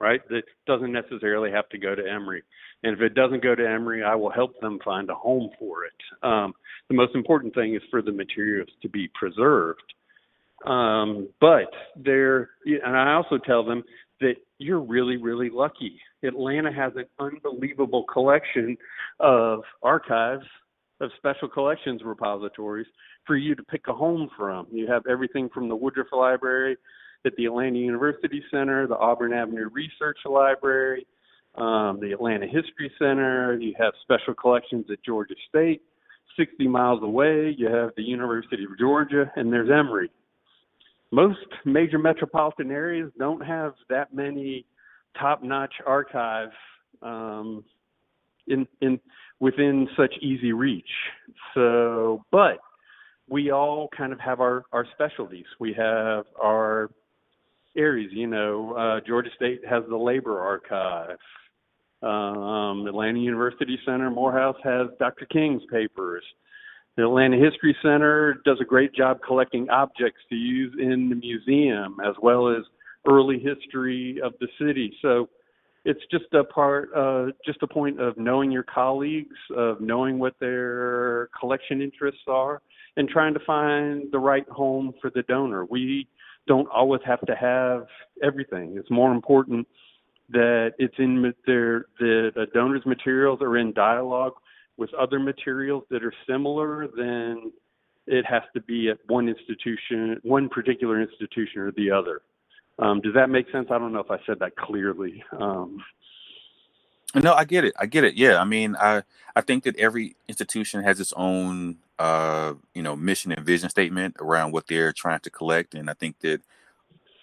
right? 0.01 0.21
That 0.29 0.43
doesn't 0.67 0.93
necessarily 0.93 1.51
have 1.51 1.69
to 1.69 1.79
go 1.79 1.95
to 1.95 2.03
Emory. 2.03 2.43
And 2.83 2.95
if 2.95 3.01
it 3.03 3.15
doesn't 3.15 3.43
go 3.43 3.55
to 3.55 3.69
Emory, 3.69 4.03
I 4.03 4.15
will 4.15 4.31
help 4.31 4.59
them 4.61 4.79
find 4.85 5.11
a 5.11 5.15
home 5.15 5.51
for 5.59 5.85
it. 5.85 6.27
Um, 6.27 6.55
the 6.89 6.95
most 6.95 7.15
important 7.15 7.55
thing 7.55 7.75
is 7.75 7.83
for 7.91 8.01
the 8.03 8.13
materials 8.13 8.71
to 8.83 8.89
be 8.89 9.11
preserved. 9.15 9.83
Um, 10.67 11.29
but 11.41 11.71
there, 11.97 12.51
and 12.65 12.97
I 12.97 13.15
also 13.15 13.39
tell 13.39 13.65
them 13.65 13.83
that 14.21 14.35
you're 14.59 14.81
really, 14.81 15.17
really 15.17 15.51
lucky. 15.51 15.99
Atlanta 16.23 16.73
has 16.73 16.93
an 16.97 17.07
unbelievable 17.19 18.05
collection 18.05 18.77
of 19.21 19.61
archives 19.83 20.45
of 21.01 21.11
special 21.17 21.49
collections 21.49 22.03
repositories 22.05 22.87
for 23.27 23.37
you 23.37 23.55
to 23.55 23.63
pick 23.63 23.89
a 23.89 23.93
home 23.93 24.29
from. 24.37 24.67
You 24.71 24.87
have 24.87 25.07
everything 25.11 25.49
from 25.53 25.69
the 25.69 25.77
Woodruff 25.77 26.09
Library 26.13 26.77
at 27.27 27.35
the 27.37 27.47
Atlanta 27.47 27.79
University 27.79 28.43
Center, 28.51 28.87
the 28.87 28.97
Auburn 28.97 29.33
Avenue 29.33 29.69
Research 29.73 30.19
Library, 30.25 31.07
um, 31.57 31.99
the 32.01 32.13
Atlanta 32.13 32.47
History 32.47 32.91
Center. 32.99 33.59
You 33.61 33.75
have 33.79 33.93
special 34.03 34.35
collections 34.35 34.87
at 34.91 35.03
Georgia 35.05 35.35
State. 35.49 35.83
60 36.39 36.69
miles 36.69 37.03
away, 37.03 37.55
you 37.59 37.67
have 37.67 37.91
the 37.97 38.03
University 38.03 38.65
of 38.65 38.79
Georgia, 38.79 39.31
and 39.37 39.53
there's 39.53 39.69
Emory. 39.69 40.11
Most 41.11 41.39
major 41.65 41.99
metropolitan 41.99 42.71
areas 42.71 43.11
don't 43.19 43.45
have 43.45 43.75
that 43.89 44.15
many 44.15 44.65
top-notch 45.19 45.75
archives 45.85 46.53
um, 47.03 47.65
in 48.47 48.67
in 48.81 49.01
within 49.41 49.89
such 49.97 50.15
easy 50.21 50.53
reach. 50.53 50.85
So, 51.55 52.25
but 52.31 52.59
we 53.29 53.51
all 53.51 53.89
kind 53.97 54.13
of 54.13 54.21
have 54.21 54.41
our 54.41 54.65
our 54.73 54.87
specialties. 54.95 55.47
We 55.59 55.73
have 55.75 56.27
our 56.41 56.91
areas. 57.77 58.11
You 58.13 58.27
know, 58.27 58.75
uh, 58.75 59.01
Georgia 59.07 59.31
State 59.37 59.61
has 59.69 59.85
the 59.89 59.97
labor 59.97 60.41
archive. 60.41 61.19
Um, 62.03 62.87
Atlanta 62.87 63.19
University 63.19 63.79
Center 63.85 64.11
Morehouse 64.11 64.57
has 64.65 64.89
Dr. 64.99 65.27
King's 65.27 65.63
papers. 65.71 66.25
The 66.97 67.05
Atlanta 67.05 67.37
History 67.37 67.77
Center 67.83 68.41
does 68.45 68.59
a 68.61 68.65
great 68.65 68.95
job 68.95 69.19
collecting 69.27 69.69
objects 69.71 70.21
to 70.31 70.35
use 70.35 70.75
in 70.79 71.09
the 71.09 71.15
museum 71.15 71.97
as 72.05 72.15
well 72.23 72.49
as 72.49 72.65
early 73.09 73.39
history 73.39 74.21
of 74.23 74.33
the 74.41 74.49
city. 74.59 74.95
So 75.01 75.29
it's 75.85 76.01
just 76.11 76.33
a 76.35 76.45
part 76.45 76.91
uh, 76.95 77.27
just 77.47 77.63
a 77.63 77.67
point 77.67 78.01
of 78.01 78.19
knowing 78.19 78.51
your 78.51 78.65
colleagues 78.65 79.37
of 79.57 79.81
knowing 79.81 80.19
what 80.19 80.35
their 80.41 81.29
collection 81.39 81.81
interests 81.81 82.21
are 82.27 82.61
and 82.97 83.09
trying 83.09 83.35
to 83.35 83.41
find 83.47 84.11
the 84.13 84.19
right 84.19 84.49
home 84.49 84.93
for 85.01 85.11
the 85.11 85.23
donor 85.23 85.65
we 85.65 86.07
don't 86.47 86.69
always 86.69 87.01
have 87.05 87.21
to 87.27 87.35
have 87.35 87.87
everything 88.23 88.75
it's 88.77 88.91
more 88.91 89.13
important 89.13 89.67
that 90.29 90.73
it's 90.79 90.95
in 90.99 91.35
their 91.47 91.87
the, 91.99 92.31
the 92.35 92.47
donor's 92.55 92.85
materials 92.87 93.41
are 93.43 93.57
in 93.57 93.73
dialogue 93.73 94.35
with 94.77 94.93
other 94.95 95.19
materials 95.19 95.85
that 95.91 96.05
are 96.05 96.15
similar 96.29 96.89
then 96.97 97.53
it 98.07 98.25
has 98.25 98.43
to 98.55 98.61
be 98.63 98.89
at 98.89 98.99
one 99.07 99.29
institution 99.29 100.19
one 100.23 100.49
particular 100.49 101.01
institution 101.01 101.61
or 101.61 101.73
the 101.73 101.91
other 101.91 102.23
um, 102.81 103.01
does 103.03 103.15
that 103.15 103.29
make 103.29 103.51
sense? 103.53 103.69
I 103.71 103.79
don't 103.79 103.93
know 103.93 104.01
if 104.01 104.11
I 104.11 104.19
said 104.27 104.39
that 104.41 104.57
clearly. 104.57 105.23
Um, 105.39 105.83
no, 107.15 107.35
I 107.35 107.45
get 107.45 107.65
it. 107.65 107.75
I 107.79 107.87
get 107.87 108.05
it. 108.05 108.15
Yeah, 108.15 108.41
I 108.41 108.45
mean, 108.45 108.77
I 108.77 109.03
I 109.35 109.41
think 109.41 109.65
that 109.65 109.77
every 109.77 110.17
institution 110.29 110.83
has 110.83 111.01
its 111.01 111.13
own 111.17 111.77
uh, 111.99 112.55
you 112.75 112.83
know 112.83 112.97
mission 112.97 113.33
and 113.33 113.45
vision 113.45 113.69
statement 113.69 114.17
around 114.21 114.53
what 114.53 114.67
they're 114.67 114.93
trying 114.93 115.21
to 115.21 115.31
collect, 115.31 115.75
and 115.75 115.91
I 115.91 115.95
think 115.95 116.21
that 116.21 116.41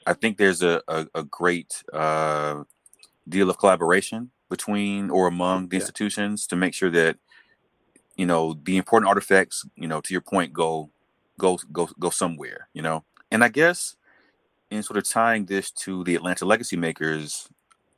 I 0.06 0.14
think 0.14 0.38
there's 0.38 0.62
a 0.62 0.82
a, 0.88 1.08
a 1.16 1.24
great 1.24 1.84
uh, 1.94 2.64
deal 3.28 3.50
of 3.50 3.58
collaboration 3.58 4.32
between 4.50 5.10
or 5.10 5.28
among 5.28 5.70
the 5.70 5.78
yeah. 5.78 5.82
institutions 5.82 6.48
to 6.48 6.56
make 6.56 6.74
sure 6.74 6.90
that 6.92 7.18
you 8.16 8.26
know 8.26 8.58
the 8.62 8.78
important 8.78 9.08
artifacts, 9.08 9.66
you 9.76 9.88
know, 9.88 10.02
to 10.02 10.14
your 10.14 10.22
point, 10.22 10.54
go 10.54 10.90
go 11.38 11.60
go 11.72 11.90
go 12.00 12.10
somewhere. 12.10 12.68
You 12.74 12.82
know, 12.82 13.04
and 13.32 13.44
I 13.44 13.50
guess 13.50 13.96
in 14.70 14.84
sort 14.84 14.98
of 14.98 15.06
tying 15.06 15.46
this 15.46 15.72
to 15.72 16.04
the 16.04 16.16
Atlanta 16.16 16.46
legacy 16.46 16.76
makers, 16.76 17.48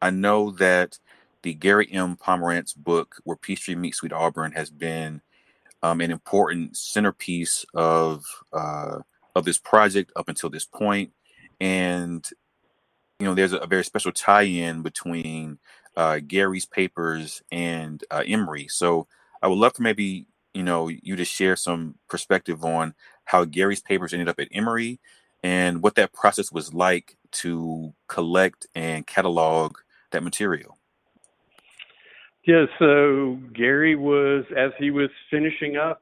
I 0.01 0.11
know 0.11 0.51
that 0.51 0.99
the 1.43 1.53
Gary 1.53 1.87
M. 1.91 2.17
Pomerantz 2.17 2.75
book, 2.75 3.15
Where 3.23 3.37
Peachtree 3.37 3.75
Meets 3.75 3.97
Sweet 3.97 4.13
Auburn, 4.13 4.51
has 4.53 4.69
been 4.69 5.21
um, 5.81 6.01
an 6.01 6.11
important 6.11 6.75
centerpiece 6.75 7.65
of 7.73 8.25
uh, 8.53 8.99
of 9.35 9.45
this 9.45 9.57
project 9.57 10.11
up 10.15 10.27
until 10.27 10.49
this 10.49 10.65
point. 10.65 11.11
And 11.59 12.27
you 13.19 13.25
know, 13.25 13.33
there's 13.33 13.53
a, 13.53 13.57
a 13.57 13.67
very 13.67 13.83
special 13.83 14.11
tie-in 14.11 14.81
between 14.81 15.59
uh, 15.95 16.19
Gary's 16.25 16.65
papers 16.65 17.41
and 17.51 18.03
uh, 18.09 18.23
Emory. 18.25 18.67
So 18.69 19.07
I 19.41 19.47
would 19.47 19.57
love 19.57 19.75
for 19.75 19.83
maybe 19.83 20.27
you 20.53 20.63
know 20.63 20.87
you 20.87 21.15
to 21.15 21.25
share 21.25 21.55
some 21.55 21.95
perspective 22.09 22.63
on 22.63 22.93
how 23.25 23.45
Gary's 23.45 23.81
papers 23.81 24.13
ended 24.13 24.29
up 24.29 24.39
at 24.39 24.47
Emory 24.51 24.99
and 25.43 25.81
what 25.81 25.95
that 25.95 26.13
process 26.13 26.51
was 26.51 26.73
like 26.73 27.17
to 27.31 27.93
collect 28.07 28.67
and 28.75 29.05
catalog 29.05 29.77
that 30.11 30.23
material. 30.23 30.78
Yeah, 32.49 32.65
so 32.79 33.37
Gary 33.53 33.95
was, 33.95 34.43
as 34.57 34.71
he 34.79 34.89
was 34.89 35.11
finishing 35.29 35.77
up, 35.77 36.01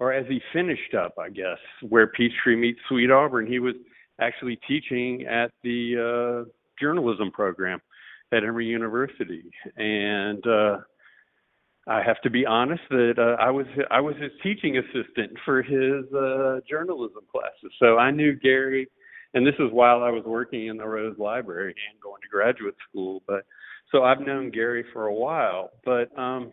or 0.00 0.12
as 0.12 0.26
he 0.28 0.40
finished 0.52 0.92
up, 0.92 1.14
I 1.20 1.28
guess, 1.28 1.58
where 1.88 2.08
Peachtree 2.08 2.56
meets 2.56 2.80
Sweet 2.88 3.12
Auburn, 3.12 3.46
he 3.46 3.60
was 3.60 3.76
actually 4.20 4.58
teaching 4.66 5.24
at 5.26 5.52
the 5.62 6.46
uh, 6.48 6.50
journalism 6.80 7.30
program 7.30 7.80
at 8.32 8.42
Emory 8.42 8.66
University. 8.66 9.44
And 9.76 10.44
uh, 10.44 10.78
I 11.86 12.02
have 12.02 12.20
to 12.22 12.30
be 12.30 12.44
honest 12.44 12.82
that 12.90 13.14
uh, 13.16 13.40
I 13.40 13.52
was 13.52 13.66
I 13.88 14.00
was 14.00 14.16
his 14.16 14.32
teaching 14.42 14.78
assistant 14.78 15.30
for 15.44 15.62
his 15.62 16.12
uh, 16.12 16.58
journalism 16.68 17.22
classes. 17.30 17.72
So 17.78 17.98
I 17.98 18.10
knew 18.10 18.34
Gary, 18.34 18.88
and 19.34 19.46
this 19.46 19.54
is 19.60 19.70
while 19.70 20.02
I 20.02 20.10
was 20.10 20.24
working 20.24 20.66
in 20.66 20.76
the 20.76 20.88
Rose 20.88 21.20
Library 21.20 21.76
and 21.88 22.00
going 22.00 22.20
to 22.20 22.28
graduate 22.28 22.74
school. 22.90 23.22
But 23.28 23.44
so 23.92 24.02
I've 24.02 24.20
known 24.20 24.50
Gary 24.50 24.84
for 24.92 25.06
a 25.06 25.14
while. 25.14 25.70
But 25.84 26.16
um, 26.18 26.52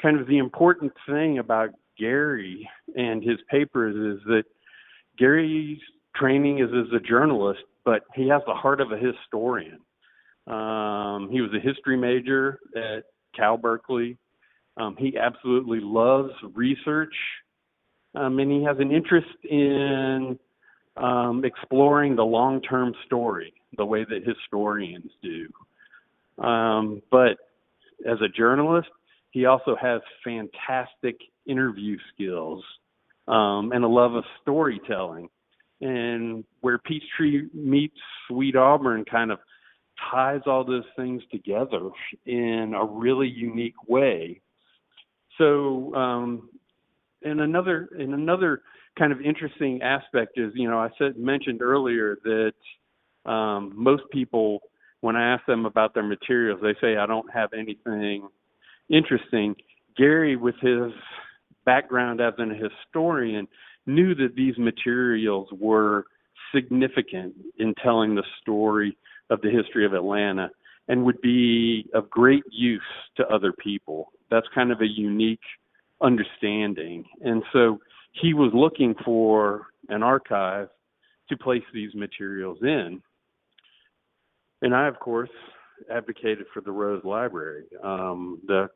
kind 0.00 0.18
of 0.18 0.26
the 0.26 0.38
important 0.38 0.92
thing 1.06 1.38
about 1.38 1.70
Gary 1.98 2.68
and 2.96 3.22
his 3.22 3.38
papers 3.50 4.18
is 4.18 4.24
that 4.26 4.44
Gary's 5.18 5.80
training 6.16 6.60
is 6.60 6.70
as 6.70 6.92
a 6.94 7.00
journalist, 7.00 7.60
but 7.84 8.02
he 8.14 8.28
has 8.28 8.42
the 8.46 8.54
heart 8.54 8.80
of 8.80 8.92
a 8.92 8.96
historian. 8.96 9.80
Um, 10.46 11.28
he 11.30 11.40
was 11.40 11.50
a 11.54 11.60
history 11.60 11.96
major 11.96 12.58
at 12.76 13.04
Cal 13.36 13.56
Berkeley. 13.56 14.16
Um, 14.76 14.96
he 14.98 15.16
absolutely 15.18 15.80
loves 15.80 16.32
research, 16.54 17.14
um, 18.14 18.38
and 18.38 18.50
he 18.50 18.64
has 18.64 18.76
an 18.78 18.90
interest 18.90 19.28
in 19.44 20.38
um, 20.96 21.44
exploring 21.44 22.16
the 22.16 22.24
long-term 22.24 22.94
story 23.06 23.52
the 23.76 23.84
way 23.84 24.04
that 24.04 24.26
historians 24.26 25.10
do. 25.22 25.46
Um, 26.38 27.02
but 27.10 27.36
as 28.08 28.18
a 28.20 28.28
journalist, 28.28 28.88
he 29.30 29.46
also 29.46 29.76
has 29.80 30.00
fantastic 30.24 31.16
interview 31.46 31.96
skills 32.12 32.62
um, 33.28 33.72
and 33.72 33.84
a 33.84 33.88
love 33.88 34.14
of 34.14 34.24
storytelling. 34.42 35.28
And 35.80 36.44
where 36.60 36.78
Peachtree 36.78 37.48
meets 37.52 37.96
Sweet 38.28 38.56
Auburn 38.56 39.04
kind 39.04 39.32
of 39.32 39.38
ties 40.10 40.40
all 40.46 40.64
those 40.64 40.84
things 40.96 41.22
together 41.30 41.90
in 42.26 42.74
a 42.76 42.84
really 42.84 43.28
unique 43.28 43.88
way. 43.88 44.40
So, 45.38 45.94
um, 45.94 46.48
and 47.22 47.40
another 47.40 47.88
and 47.98 48.14
another 48.14 48.62
kind 48.98 49.12
of 49.12 49.20
interesting 49.20 49.80
aspect 49.82 50.38
is, 50.38 50.52
you 50.54 50.68
know, 50.68 50.78
I 50.78 50.90
said 50.98 51.16
mentioned 51.16 51.62
earlier 51.62 52.18
that 52.24 53.30
um, 53.30 53.72
most 53.74 54.02
people, 54.12 54.60
when 55.02 55.16
I 55.16 55.34
ask 55.34 55.44
them 55.46 55.66
about 55.66 55.94
their 55.94 56.02
materials, 56.02 56.60
they 56.62 56.74
say 56.80 56.96
I 56.96 57.06
don't 57.06 57.30
have 57.32 57.52
anything 57.52 58.28
interesting. 58.88 59.54
Gary, 59.96 60.36
with 60.36 60.54
his 60.62 60.92
background 61.66 62.20
as 62.20 62.34
an 62.38 62.50
historian, 62.50 63.46
knew 63.84 64.14
that 64.14 64.34
these 64.36 64.56
materials 64.56 65.48
were 65.60 66.06
significant 66.54 67.34
in 67.58 67.74
telling 67.82 68.14
the 68.14 68.22
story 68.40 68.96
of 69.28 69.40
the 69.42 69.50
history 69.50 69.84
of 69.84 69.92
Atlanta 69.92 70.50
and 70.88 71.04
would 71.04 71.20
be 71.20 71.90
of 71.94 72.08
great 72.08 72.44
use 72.50 72.80
to 73.16 73.26
other 73.26 73.52
people. 73.52 74.12
That's 74.30 74.46
kind 74.54 74.70
of 74.70 74.80
a 74.80 74.86
unique 74.88 75.40
understanding. 76.00 77.04
And 77.24 77.42
so 77.52 77.80
he 78.12 78.34
was 78.34 78.52
looking 78.54 78.94
for 79.04 79.66
an 79.88 80.02
archive 80.04 80.68
to 81.28 81.36
place 81.36 81.62
these 81.74 81.94
materials 81.94 82.58
in. 82.62 83.02
And 84.62 84.74
I, 84.74 84.86
of 84.86 84.98
course, 85.00 85.30
advocated 85.90 86.46
for 86.54 86.60
the 86.60 86.70
Rose 86.70 87.04
Library. 87.04 87.64
Um, 87.82 88.40
the 88.46 88.68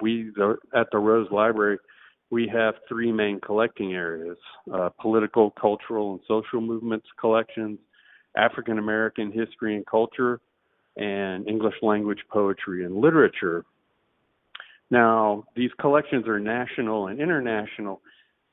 we 0.00 0.30
the, 0.36 0.56
at 0.74 0.88
the 0.92 0.98
Rose 0.98 1.28
Library 1.30 1.78
we 2.30 2.48
have 2.48 2.74
three 2.88 3.10
main 3.12 3.40
collecting 3.40 3.94
areas: 3.94 4.36
uh, 4.72 4.90
political, 5.00 5.50
cultural, 5.50 6.12
and 6.12 6.20
social 6.28 6.60
movements 6.60 7.06
collections, 7.18 7.78
African 8.36 8.78
American 8.78 9.32
history 9.32 9.76
and 9.76 9.86
culture, 9.86 10.40
and 10.96 11.48
English 11.48 11.74
language 11.82 12.20
poetry 12.30 12.84
and 12.84 12.96
literature. 12.96 13.64
Now, 14.90 15.44
these 15.56 15.70
collections 15.80 16.28
are 16.28 16.38
national 16.38 17.06
and 17.06 17.18
international, 17.18 18.02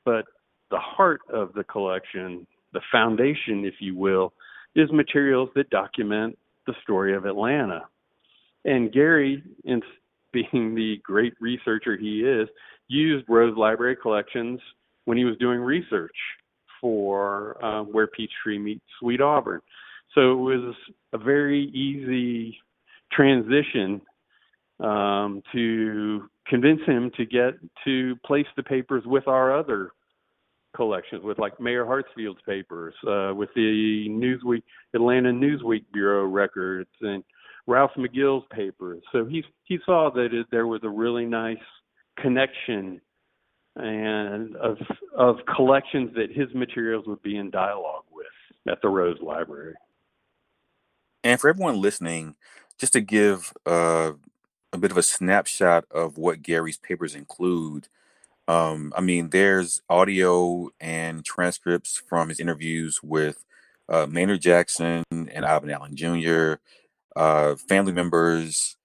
but 0.06 0.24
the 0.70 0.78
heart 0.78 1.20
of 1.30 1.52
the 1.52 1.64
collection, 1.64 2.46
the 2.72 2.80
foundation, 2.90 3.66
if 3.66 3.74
you 3.80 3.94
will, 3.94 4.32
is 4.74 4.90
materials 4.90 5.50
that 5.54 5.68
document 5.68 6.38
the 6.66 6.74
story 6.82 7.14
of 7.14 7.24
Atlanta. 7.24 7.82
And 8.64 8.92
Gary, 8.92 9.42
in 9.64 9.82
being 10.32 10.74
the 10.74 11.00
great 11.02 11.34
researcher 11.40 11.96
he 11.96 12.20
is, 12.20 12.48
used 12.88 13.24
Rose 13.28 13.56
Library 13.56 13.96
collections 13.96 14.60
when 15.04 15.16
he 15.16 15.24
was 15.24 15.36
doing 15.38 15.60
research 15.60 16.14
for 16.80 17.62
um, 17.64 17.86
where 17.86 18.06
Peachtree 18.06 18.58
meets 18.58 18.84
Sweet 18.98 19.20
Auburn. 19.20 19.60
So 20.14 20.32
it 20.32 20.36
was 20.36 20.74
a 21.12 21.18
very 21.18 21.64
easy 21.66 22.58
transition 23.12 24.00
um, 24.80 25.42
to 25.52 26.28
convince 26.46 26.80
him 26.86 27.10
to 27.16 27.26
get 27.26 27.54
to 27.84 28.16
place 28.24 28.46
the 28.56 28.62
papers 28.62 29.04
with 29.06 29.28
our 29.28 29.56
other 29.56 29.92
collections, 30.80 31.22
with 31.22 31.38
like 31.38 31.60
Mayor 31.60 31.84
Hartsfield's 31.84 32.40
papers, 32.46 32.94
uh, 33.06 33.34
with 33.34 33.50
the 33.54 34.06
Newsweek 34.08 34.62
Atlanta 34.94 35.30
Newsweek 35.30 35.84
Bureau 35.92 36.24
records, 36.24 36.88
and 37.02 37.22
Ralph 37.66 37.90
McGill's 37.98 38.46
papers. 38.50 39.02
So 39.12 39.26
he 39.26 39.44
he 39.64 39.78
saw 39.84 40.10
that 40.14 40.28
it, 40.32 40.46
there 40.50 40.66
was 40.66 40.80
a 40.82 40.88
really 40.88 41.26
nice 41.26 41.58
connection 42.18 42.98
and 43.76 44.56
of 44.56 44.78
of 45.14 45.36
collections 45.54 46.10
that 46.14 46.32
his 46.32 46.48
materials 46.54 47.04
would 47.06 47.22
be 47.22 47.36
in 47.36 47.50
dialogue 47.50 48.04
with 48.10 48.26
at 48.66 48.80
the 48.80 48.88
Rose 48.88 49.20
Library. 49.20 49.74
And 51.22 51.38
for 51.38 51.50
everyone 51.50 51.78
listening, 51.78 52.36
just 52.78 52.94
to 52.94 53.02
give 53.02 53.52
uh, 53.66 54.12
a 54.72 54.78
bit 54.78 54.90
of 54.90 54.96
a 54.96 55.02
snapshot 55.02 55.84
of 55.90 56.16
what 56.16 56.40
Gary's 56.40 56.78
papers 56.78 57.14
include. 57.14 57.88
Um, 58.48 58.92
I 58.96 59.00
mean, 59.00 59.30
there's 59.30 59.80
audio 59.88 60.70
and 60.80 61.24
transcripts 61.24 62.02
from 62.08 62.28
his 62.28 62.40
interviews 62.40 63.00
with 63.02 63.44
uh, 63.88 64.06
Maynard 64.06 64.40
Jackson 64.40 65.04
and 65.10 65.44
Ivan 65.44 65.70
Allen 65.70 65.96
Jr., 65.96 66.54
uh, 67.16 67.56
family 67.56 67.92
members. 67.92 68.76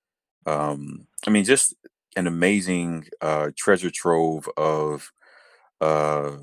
Um, 0.46 1.08
I 1.26 1.32
mean, 1.32 1.46
just 1.46 1.74
an 2.16 2.28
amazing 2.28 3.08
uh, 3.22 3.52
treasure 3.56 3.92
trove 3.92 4.48
of, 4.58 5.12
uh, 5.82 6.38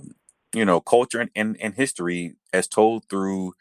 you 0.55 0.65
know, 0.65 0.81
culture 0.81 1.21
and, 1.21 1.31
and, 1.35 1.57
and 1.61 1.75
history 1.75 2.35
as 2.53 2.69
told 2.69 3.09
through 3.09 3.55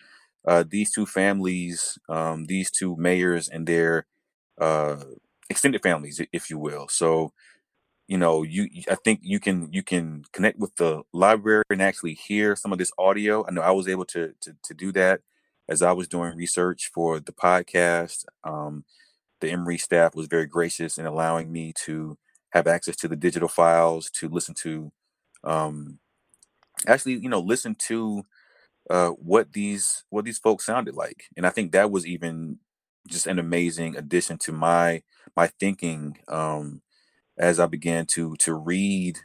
uh, 0.47 0.63
these 0.67 0.91
two 0.91 1.05
families, 1.05 1.97
um, 2.09 2.45
these 2.45 2.71
two 2.71 2.95
mayors 2.97 3.47
and 3.47 3.67
their 3.67 4.05
uh, 4.59 4.97
extended 5.49 5.81
families, 5.83 6.21
if 6.33 6.49
you 6.49 6.57
will. 6.57 6.87
So, 6.87 7.33
you 8.12 8.17
know, 8.17 8.43
you 8.43 8.67
I 8.91 8.95
think 8.95 9.21
you 9.24 9.39
can 9.39 9.71
you 9.71 9.84
can 9.84 10.26
connect 10.34 10.60
with 10.60 10.76
the 10.76 11.02
library 11.13 11.63
and 11.69 11.82
actually 11.82 12.13
hear 12.15 12.58
some 12.58 12.74
of 12.74 12.78
this 12.78 12.91
audio. 12.97 13.45
I 13.47 13.52
know 13.52 13.62
I 13.62 13.71
was 13.71 13.88
able 13.88 14.04
to 14.08 14.34
to, 14.41 14.54
to 14.63 14.74
do 14.74 14.91
that 14.91 15.21
as 15.69 15.82
I 15.82 15.93
was 15.93 16.10
doing 16.10 16.36
research 16.36 16.91
for 16.93 17.21
the 17.21 17.32
podcast. 17.32 18.26
Um, 18.43 18.84
the 19.39 19.50
Emory 19.50 19.78
staff 19.78 20.13
was 20.13 20.28
very 20.28 20.45
gracious 20.45 20.97
in 20.97 21.06
allowing 21.06 21.54
me 21.54 21.71
to 21.86 22.17
have 22.50 22.67
access 22.67 22.97
to 22.97 23.08
the 23.08 23.15
digital 23.15 23.47
files 23.47 24.10
to 24.10 24.28
listen 24.28 24.56
to, 24.56 24.91
um, 25.45 25.97
actually, 26.88 27.13
you 27.13 27.30
know, 27.30 27.39
listen 27.39 27.76
to 27.88 28.26
uh, 28.89 29.12
what 29.12 29.54
these 29.54 30.04
what 30.10 30.26
these 30.26 30.38
folks 30.38 30.65
sounded 30.65 30.95
like, 30.95 31.24
and 31.38 31.47
I 31.47 31.50
think 31.50 31.71
that 31.71 31.91
was 31.91 32.06
even 32.06 32.60
just 33.08 33.26
an 33.26 33.39
amazing 33.39 33.95
addition 33.95 34.38
to 34.39 34.52
my 34.52 35.02
my 35.38 35.47
thinking 35.47 36.17
um, 36.28 36.82
as 37.37 37.59
I 37.59 37.65
began 37.65 38.05
to 38.07 38.35
to 38.37 38.53
read 38.53 39.19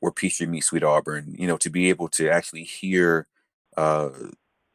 where 0.00 0.12
Peachtree 0.12 0.46
meets 0.46 0.66
Sweet 0.66 0.84
Auburn. 0.84 1.34
You 1.38 1.46
know, 1.46 1.56
to 1.58 1.70
be 1.70 1.88
able 1.88 2.08
to 2.10 2.28
actually 2.28 2.64
hear, 2.64 3.26
uh, 3.76 4.10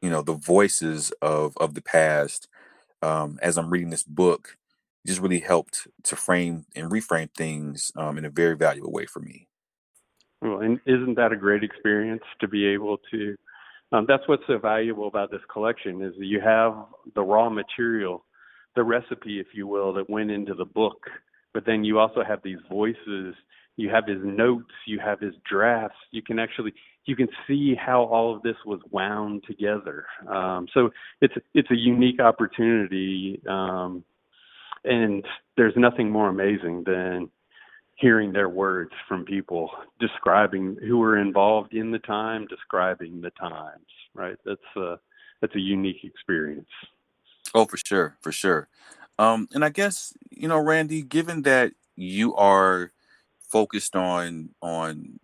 you 0.02 0.10
know, 0.10 0.22
the 0.22 0.34
voices 0.34 1.12
of 1.22 1.58
of 1.58 1.74
the 1.74 1.82
past 1.82 2.48
um, 3.02 3.40
as 3.42 3.58
I'm 3.58 3.70
reading 3.70 3.90
this 3.90 4.04
book, 4.04 4.58
just 5.06 5.22
really 5.22 5.40
helped 5.40 5.88
to 6.04 6.16
frame 6.16 6.66
and 6.76 6.92
reframe 6.92 7.30
things 7.36 7.92
um, 7.96 8.18
in 8.18 8.26
a 8.26 8.30
very 8.30 8.56
valuable 8.56 8.92
way 8.92 9.06
for 9.06 9.20
me. 9.20 9.48
Well, 10.42 10.62
and 10.62 10.80
isn't 10.86 11.16
that 11.16 11.32
a 11.34 11.38
great 11.38 11.64
experience 11.64 12.24
to 12.40 12.48
be 12.48 12.66
able 12.66 12.98
to? 13.12 13.36
Um, 13.92 14.06
that's 14.08 14.28
what's 14.28 14.44
so 14.48 14.58
valuable 14.58 15.08
about 15.08 15.32
this 15.32 15.42
collection 15.52 16.02
is 16.02 16.14
that 16.18 16.26
you 16.26 16.40
have 16.42 16.76
the 17.16 17.22
raw 17.22 17.50
material 17.50 18.24
the 18.76 18.84
recipe, 18.84 19.40
if 19.40 19.48
you 19.54 19.68
will, 19.68 19.94
that 19.94 20.10
went 20.10 20.32
into 20.32 20.54
the 20.54 20.66
book. 20.66 21.10
But 21.54 21.66
then 21.66 21.84
you 21.84 22.00
also 22.00 22.24
have 22.24 22.40
these 22.44 22.60
voices. 22.70 23.36
You 23.76 23.90
have 23.90 24.06
his 24.08 24.20
notes. 24.24 24.72
You 24.86 25.00
have 25.00 25.20
his 25.20 25.34
drafts. 25.50 25.98
You 26.12 26.22
can 26.22 26.40
actually 26.40 26.74
you 27.06 27.16
can 27.16 27.28
see 27.48 27.76
how 27.76 28.04
all 28.04 28.36
of 28.36 28.44
this 28.44 28.56
was 28.66 28.80
wound 28.92 29.44
together. 29.48 30.06
Um, 30.28 30.68
so 30.74 30.92
it's 31.22 31.34
it's 31.56 31.72
a 31.72 31.76
unique 31.76 32.20
opportunity, 32.20 33.42
um, 33.50 34.04
and 34.84 35.26
there's 35.58 35.74
nothing 35.76 36.12
more 36.12 36.30
amazing 36.30 36.84
than 36.86 37.30
hearing 37.96 38.32
their 38.32 38.48
words 38.48 38.92
from 39.08 39.26
people 39.26 39.72
describing 40.00 40.78
who 40.88 41.00
were 41.00 41.18
involved 41.18 41.74
in 41.74 41.92
the 41.92 42.00
time, 42.00 42.48
describing 42.48 43.22
the 43.22 43.32
times. 43.32 43.88
Right. 44.14 44.38
That's 44.46 44.62
a 44.78 45.00
that's 45.42 45.56
a 45.56 45.60
unique 45.60 46.04
experience. 46.04 46.70
Oh, 47.56 47.66
for 47.66 47.78
sure, 47.78 48.18
for 48.22 48.32
sure. 48.32 48.68
Um, 49.20 49.48
and 49.54 49.64
I 49.64 49.70
guess 49.70 50.14
you 50.32 50.48
know, 50.48 50.60
Randy, 50.60 51.04
given 51.04 51.44
that 51.44 51.74
you 51.96 52.36
are 52.36 52.92
focused 53.40 53.96
on 53.96 54.50
on, 54.62 55.20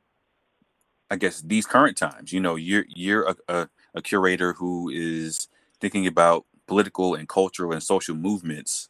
I 1.09 1.15
guess 1.15 1.41
these 1.41 1.65
current 1.65 1.97
times, 1.97 2.31
you 2.31 2.39
know, 2.39 2.55
you're 2.55 2.85
you're 2.89 3.23
a, 3.23 3.35
a, 3.47 3.69
a 3.95 4.01
curator 4.03 4.53
who 4.53 4.89
is 4.89 5.47
thinking 5.81 6.05
about 6.05 6.45
political 6.67 7.15
and 7.15 7.27
cultural 7.27 7.71
and 7.71 7.81
social 7.81 8.15
movements. 8.15 8.89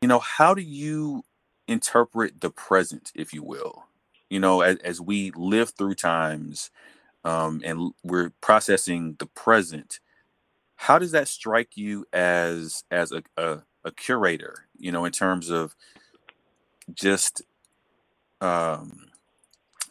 You 0.00 0.08
know, 0.08 0.20
how 0.20 0.54
do 0.54 0.62
you 0.62 1.24
interpret 1.66 2.40
the 2.40 2.50
present, 2.50 3.10
if 3.16 3.32
you 3.34 3.42
will? 3.42 3.84
you 4.30 4.40
know, 4.40 4.62
as, 4.62 4.78
as 4.78 5.00
we 5.00 5.30
live 5.36 5.70
through 5.70 5.94
times 5.94 6.70
um, 7.24 7.60
and 7.64 7.92
we're 8.02 8.30
processing 8.40 9.16
the 9.18 9.26
present, 9.26 10.00
how 10.76 10.98
does 10.98 11.12
that 11.12 11.28
strike 11.28 11.76
you 11.76 12.06
as 12.12 12.84
as 12.90 13.12
a, 13.12 13.22
a, 13.36 13.62
a 13.84 13.90
curator? 13.90 14.66
You 14.76 14.92
know, 14.92 15.04
in 15.04 15.12
terms 15.12 15.50
of 15.50 15.74
just 16.92 17.42
um, 18.40 19.06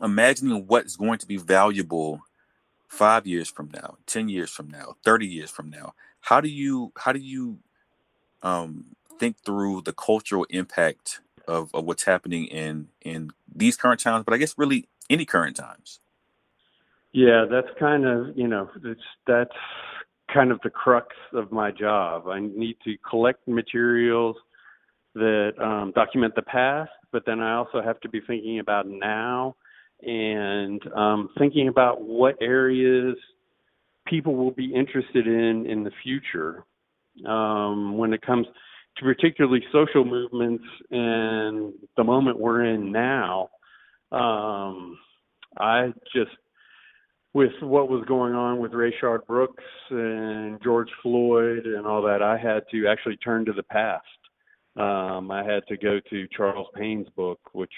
imagining 0.01 0.67
what's 0.67 0.95
going 0.95 1.19
to 1.19 1.27
be 1.27 1.37
valuable 1.37 2.21
five 2.87 3.25
years 3.25 3.49
from 3.49 3.69
now, 3.73 3.97
ten 4.05 4.29
years 4.29 4.51
from 4.51 4.69
now, 4.69 4.95
thirty 5.03 5.27
years 5.27 5.49
from 5.49 5.69
now. 5.69 5.93
How 6.21 6.41
do 6.41 6.49
you 6.49 6.91
how 6.97 7.11
do 7.11 7.19
you 7.19 7.59
um, 8.41 8.95
think 9.19 9.37
through 9.43 9.81
the 9.81 9.93
cultural 9.93 10.45
impact 10.49 11.21
of, 11.47 11.73
of 11.73 11.85
what's 11.85 12.03
happening 12.03 12.45
in 12.45 12.87
in 13.01 13.31
these 13.53 13.75
current 13.75 13.99
times, 13.99 14.23
but 14.25 14.33
I 14.33 14.37
guess 14.37 14.57
really 14.57 14.87
any 15.09 15.25
current 15.25 15.55
times. 15.55 15.99
Yeah, 17.11 17.45
that's 17.49 17.67
kind 17.79 18.05
of 18.05 18.37
you 18.37 18.47
know 18.47 18.69
it's 18.83 19.01
that's 19.27 19.55
kind 20.33 20.51
of 20.51 20.59
the 20.63 20.69
crux 20.69 21.07
of 21.33 21.51
my 21.51 21.71
job. 21.71 22.27
I 22.27 22.39
need 22.39 22.77
to 22.85 22.95
collect 23.09 23.47
materials 23.47 24.35
that 25.15 25.51
um, 25.61 25.91
document 25.93 26.33
the 26.35 26.41
past, 26.41 26.91
but 27.11 27.23
then 27.25 27.39
I 27.39 27.55
also 27.55 27.81
have 27.81 27.99
to 28.01 28.09
be 28.09 28.19
thinking 28.25 28.59
about 28.59 28.87
now 28.87 29.55
and 30.01 30.81
um, 30.95 31.29
thinking 31.37 31.67
about 31.67 32.01
what 32.01 32.35
areas 32.41 33.15
people 34.07 34.35
will 34.35 34.51
be 34.51 34.73
interested 34.73 35.27
in 35.27 35.65
in 35.65 35.83
the 35.83 35.91
future. 36.03 36.65
Um, 37.27 37.97
when 37.97 38.11
it 38.11 38.21
comes 38.23 38.47
to 38.97 39.03
particularly 39.03 39.63
social 39.71 40.03
movements 40.03 40.63
and 40.89 41.73
the 41.95 42.03
moment 42.03 42.39
we're 42.39 42.65
in 42.65 42.91
now, 42.91 43.49
um, 44.11 44.97
I 45.59 45.93
just 46.13 46.31
with 47.33 47.51
what 47.61 47.89
was 47.89 48.05
going 48.07 48.33
on 48.33 48.59
with 48.59 48.73
Rayshard 48.73 49.25
Brooks 49.25 49.63
and 49.89 50.61
George 50.63 50.89
Floyd 51.01 51.65
and 51.65 51.85
all 51.85 52.01
that, 52.03 52.21
I 52.21 52.37
had 52.37 52.63
to 52.71 52.87
actually 52.87 53.17
turn 53.17 53.45
to 53.45 53.53
the 53.53 53.63
past. 53.63 54.05
Um, 54.75 55.31
I 55.31 55.43
had 55.43 55.65
to 55.67 55.77
go 55.77 55.99
to 56.09 56.27
Charles 56.35 56.67
Payne's 56.75 57.09
book, 57.15 57.39
which 57.53 57.71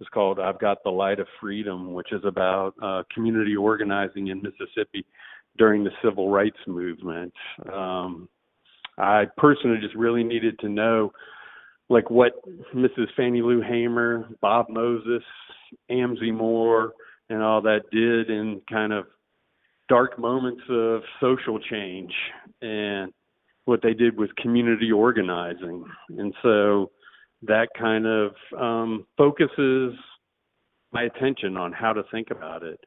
is 0.00 0.06
called 0.12 0.38
"I've 0.38 0.60
Got 0.60 0.78
the 0.84 0.90
Light 0.90 1.20
of 1.20 1.26
Freedom," 1.40 1.92
which 1.92 2.12
is 2.12 2.24
about 2.24 2.74
uh, 2.82 3.02
community 3.12 3.56
organizing 3.56 4.28
in 4.28 4.42
Mississippi 4.42 5.04
during 5.58 5.84
the 5.84 5.90
civil 6.02 6.30
rights 6.30 6.58
movement. 6.66 7.32
Um, 7.72 8.28
I 8.98 9.24
personally 9.36 9.78
just 9.80 9.94
really 9.94 10.24
needed 10.24 10.58
to 10.60 10.68
know 10.68 11.12
like 11.88 12.08
what 12.10 12.32
Mrs. 12.74 13.06
Fannie 13.16 13.42
Lou 13.42 13.60
Hamer, 13.60 14.28
Bob 14.40 14.66
Moses, 14.68 15.22
Amzie 15.90 16.32
Moore, 16.32 16.92
and 17.30 17.42
all 17.42 17.62
that 17.62 17.82
did 17.90 18.28
in 18.28 18.60
kind 18.68 18.92
of 18.92 19.06
dark 19.88 20.18
moments 20.18 20.62
of 20.68 21.02
social 21.20 21.58
change 21.58 22.12
and 22.60 23.12
what 23.64 23.80
they 23.82 23.94
did 23.94 24.18
with 24.18 24.34
community 24.36 24.92
organizing. 24.92 25.84
And 26.18 26.34
so 26.42 26.90
that 27.42 27.68
kind 27.78 28.06
of 28.06 28.32
um, 28.58 29.06
focuses 29.16 29.94
my 30.92 31.04
attention 31.04 31.56
on 31.56 31.72
how 31.72 31.92
to 31.92 32.02
think 32.10 32.28
about 32.30 32.62
it. 32.62 32.80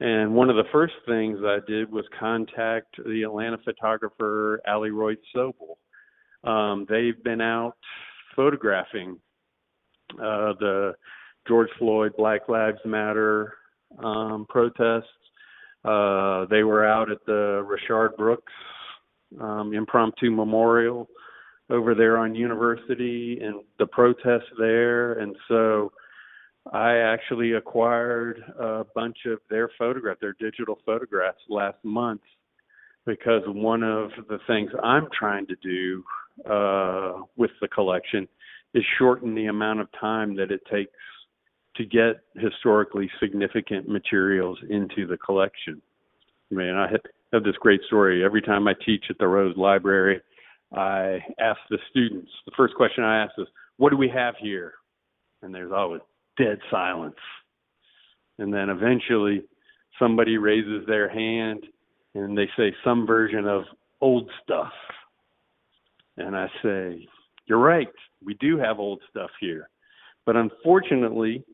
And 0.00 0.34
one 0.34 0.50
of 0.50 0.56
the 0.56 0.68
first 0.72 0.94
things 1.06 1.38
I 1.42 1.58
did 1.66 1.90
was 1.90 2.04
contact 2.18 2.96
the 3.04 3.22
Atlanta 3.22 3.56
photographer 3.64 4.60
Ali 4.68 4.90
Royd 4.90 5.18
Sobel. 5.34 5.76
Um, 6.44 6.86
they've 6.88 7.22
been 7.22 7.40
out 7.40 7.76
photographing 8.34 9.18
uh, 10.14 10.52
the 10.60 10.94
George 11.48 11.70
Floyd 11.78 12.12
Black 12.18 12.48
Lives 12.48 12.78
Matter 12.84 13.54
um, 14.02 14.46
protests. 14.48 15.08
Uh, 15.84 16.46
they 16.50 16.64
were 16.64 16.84
out 16.84 17.10
at 17.10 17.24
the 17.26 17.64
Rayshard 17.64 18.16
Brooks 18.16 18.52
um, 19.40 19.72
impromptu 19.72 20.30
memorial 20.30 21.08
over 21.70 21.94
there 21.94 22.16
on 22.18 22.34
University 22.34 23.38
and 23.42 23.62
the 23.78 23.86
protests 23.86 24.50
there. 24.58 25.14
And 25.14 25.34
so 25.48 25.92
I 26.72 26.96
actually 26.96 27.52
acquired 27.52 28.42
a 28.58 28.84
bunch 28.94 29.18
of 29.26 29.38
their 29.50 29.70
photographs, 29.78 30.20
their 30.20 30.36
digital 30.38 30.78
photographs 30.84 31.40
last 31.48 31.78
month 31.84 32.22
because 33.04 33.42
one 33.46 33.82
of 33.82 34.10
the 34.28 34.38
things 34.46 34.70
I'm 34.82 35.08
trying 35.16 35.46
to 35.46 35.56
do 35.62 36.04
uh, 36.50 37.22
with 37.36 37.52
the 37.60 37.68
collection 37.68 38.26
is 38.74 38.84
shorten 38.98 39.34
the 39.34 39.46
amount 39.46 39.80
of 39.80 39.88
time 39.98 40.34
that 40.36 40.50
it 40.50 40.60
takes 40.70 40.90
to 41.76 41.84
get 41.84 42.20
historically 42.34 43.10
significant 43.20 43.88
materials 43.88 44.58
into 44.68 45.06
the 45.06 45.16
collection. 45.18 45.80
I 46.50 46.54
mean, 46.54 46.74
I 46.74 46.88
have 47.32 47.44
this 47.44 47.56
great 47.60 47.80
story. 47.86 48.24
Every 48.24 48.42
time 48.42 48.68
I 48.68 48.74
teach 48.84 49.04
at 49.10 49.18
the 49.18 49.26
Rose 49.26 49.56
Library, 49.56 50.20
I 50.74 51.18
ask 51.38 51.58
the 51.70 51.78
students, 51.90 52.30
the 52.44 52.52
first 52.56 52.74
question 52.74 53.04
I 53.04 53.22
ask 53.22 53.32
is, 53.38 53.46
What 53.76 53.90
do 53.90 53.96
we 53.96 54.08
have 54.08 54.34
here? 54.40 54.74
And 55.42 55.54
there's 55.54 55.72
always 55.72 56.00
dead 56.38 56.58
silence. 56.70 57.16
And 58.38 58.52
then 58.52 58.68
eventually 58.68 59.42
somebody 59.98 60.38
raises 60.38 60.86
their 60.86 61.08
hand 61.08 61.64
and 62.14 62.36
they 62.36 62.48
say 62.56 62.74
some 62.84 63.06
version 63.06 63.46
of 63.46 63.64
old 64.00 64.30
stuff. 64.42 64.72
And 66.16 66.36
I 66.36 66.48
say, 66.62 67.08
You're 67.46 67.58
right, 67.58 67.88
we 68.24 68.34
do 68.34 68.58
have 68.58 68.78
old 68.78 69.00
stuff 69.10 69.30
here. 69.40 69.68
But 70.24 70.36
unfortunately, 70.36 71.44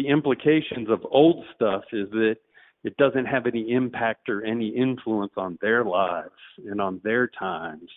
the 0.00 0.08
implications 0.08 0.88
of 0.88 1.00
old 1.10 1.44
stuff 1.54 1.82
is 1.92 2.08
that 2.10 2.36
it 2.84 2.96
doesn't 2.96 3.26
have 3.26 3.46
any 3.46 3.70
impact 3.70 4.28
or 4.28 4.42
any 4.44 4.68
influence 4.68 5.32
on 5.36 5.58
their 5.60 5.84
lives 5.84 6.30
and 6.66 6.80
on 6.80 7.00
their 7.04 7.28
times. 7.28 7.90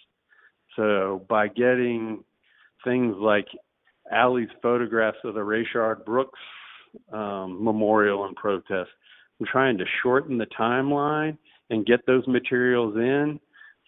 So 0.75 1.25
by 1.29 1.47
getting 1.47 2.23
things 2.83 3.15
like 3.17 3.47
Ali's 4.11 4.49
photographs 4.61 5.19
of 5.23 5.35
the 5.35 5.39
Rayshard 5.39 6.03
Brooks 6.03 6.39
um, 7.13 7.63
memorial 7.63 8.25
and 8.25 8.35
protest. 8.35 8.89
I'm 9.39 9.47
trying 9.49 9.77
to 9.77 9.85
shorten 10.03 10.37
the 10.37 10.45
timeline 10.59 11.37
and 11.69 11.85
get 11.85 12.05
those 12.05 12.27
materials 12.27 12.95
in 12.97 13.39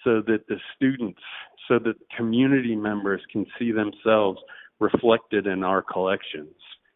so 0.04 0.22
that 0.28 0.48
the 0.48 0.56
students, 0.76 1.20
so 1.68 1.80
that 1.80 1.96
community 2.16 2.76
members 2.76 3.22
can 3.32 3.46
see 3.60 3.72
themselves 3.72 4.40
reflected 4.80 5.48
in 5.48 5.64
our 5.64 5.82
collections 5.82 6.56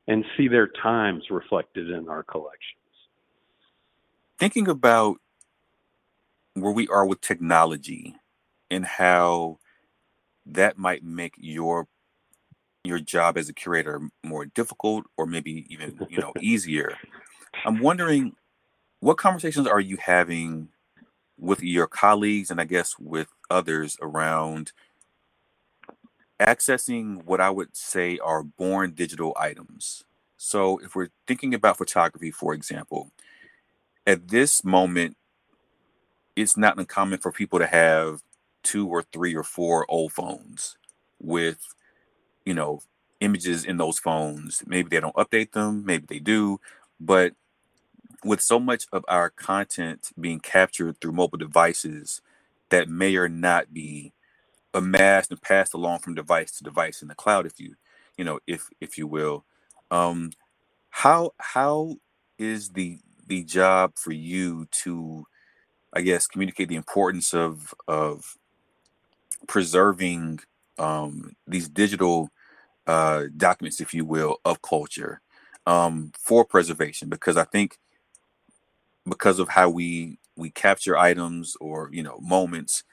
and 0.10 0.26
see 0.36 0.48
their 0.48 0.68
times 0.68 1.26
reflected 1.30 1.92
in 1.92 2.10
our 2.10 2.24
collections. 2.24 2.76
Thinking 4.40 4.68
about 4.68 5.18
where 6.56 6.72
we 6.72 6.88
are 6.88 7.06
with 7.06 7.22
technology 7.22 8.16
and 8.72 8.86
how 8.86 9.60
that 10.48 10.78
might 10.78 11.04
make 11.04 11.36
your 11.38 11.88
your 12.84 13.00
job 13.00 13.38
as 13.38 13.50
a 13.50 13.54
curator 13.54 14.02
more 14.24 14.46
difficult 14.46 15.06
or 15.16 15.28
maybe 15.28 15.68
even 15.70 16.00
you 16.10 16.18
know 16.18 16.34
easier 16.42 16.98
i'm 17.66 17.82
wondering 17.82 18.34
what 19.02 19.18
conversations 19.18 19.68
are 19.68 19.82
you 19.82 19.98
having 19.98 20.70
with 21.38 21.62
your 21.62 21.88
colleagues 21.88 22.50
and 22.50 22.60
i 22.60 22.64
guess 22.64 22.98
with 22.98 23.28
others 23.50 23.98
around 24.02 24.72
accessing 26.40 27.24
what 27.26 27.42
i 27.42 27.50
would 27.50 27.76
say 27.76 28.18
are 28.20 28.44
born 28.44 28.92
digital 28.92 29.36
items 29.40 30.04
so 30.38 30.78
if 30.80 30.96
we're 30.96 31.10
thinking 31.28 31.54
about 31.54 31.78
photography 31.78 32.32
for 32.32 32.54
example 32.54 33.12
at 34.08 34.30
this 34.30 34.64
moment 34.64 35.18
it's 36.36 36.58
not 36.58 36.78
uncommon 36.78 37.20
for 37.20 37.32
people 37.32 37.60
to 37.60 37.68
have 37.68 38.22
two 38.64 38.88
or 38.88 39.04
three 39.04 39.36
or 39.36 39.44
four 39.44 39.86
old 39.90 40.12
phones 40.14 40.78
with 41.20 41.76
you 42.46 42.56
know, 42.56 42.82
images 43.20 43.66
in 43.66 43.78
those 43.78 44.00
phones. 44.00 44.64
Maybe 44.66 44.90
they 44.90 45.00
don't 45.00 45.16
update 45.16 45.52
them, 45.52 45.86
maybe 45.86 46.06
they 46.08 46.20
do, 46.20 46.60
but 47.00 47.34
with 48.24 48.42
so 48.42 48.60
much 48.60 48.88
of 48.92 49.06
our 49.08 49.30
content 49.30 50.10
being 50.20 50.40
captured 50.40 51.00
through 51.00 51.14
mobile 51.14 51.38
devices 51.38 52.22
that 52.70 52.90
may 52.90 53.16
or 53.16 53.30
not 53.30 53.74
be 53.74 54.14
amassed 54.74 55.32
and 55.32 55.42
passed 55.42 55.74
along 55.74 56.00
from 56.00 56.16
device 56.16 56.52
to 56.54 56.64
device 56.64 57.02
in 57.02 57.10
the 57.10 57.16
cloud 57.16 57.46
if 57.46 57.60
you 57.60 57.76
you 58.18 58.26
know 58.26 58.40
if 58.48 58.70
if 58.82 58.98
you 58.98 59.08
will 59.08 59.46
um 59.92 60.32
how 60.92 61.32
how 61.40 61.96
is 62.40 62.72
the 62.72 63.00
the 63.28 63.44
job 63.44 63.94
for 63.98 64.12
you 64.14 64.68
to 64.72 65.26
i 65.94 66.02
guess 66.02 66.28
communicate 66.28 66.70
the 66.70 66.76
importance 66.76 67.34
of 67.34 67.74
of 67.88 68.26
preserving 69.48 70.40
um, 70.80 71.34
these 71.48 71.70
digital 71.70 72.30
uh, 72.88 73.26
documents, 73.38 73.82
if 73.82 73.94
you 73.94 74.06
will, 74.06 74.38
of 74.46 74.62
culture 74.62 75.22
um, 75.68 76.12
for 76.20 76.46
preservation. 76.46 77.10
Because 77.10 77.38
I 77.38 77.46
think 77.46 77.78
because 79.10 79.40
of 79.40 79.50
how 79.50 79.70
we 79.70 80.20
we 80.38 80.50
capture 80.52 80.98
items 80.98 81.56
or 81.62 81.90
you 81.94 82.04
know 82.04 82.20
moments, 82.22 82.84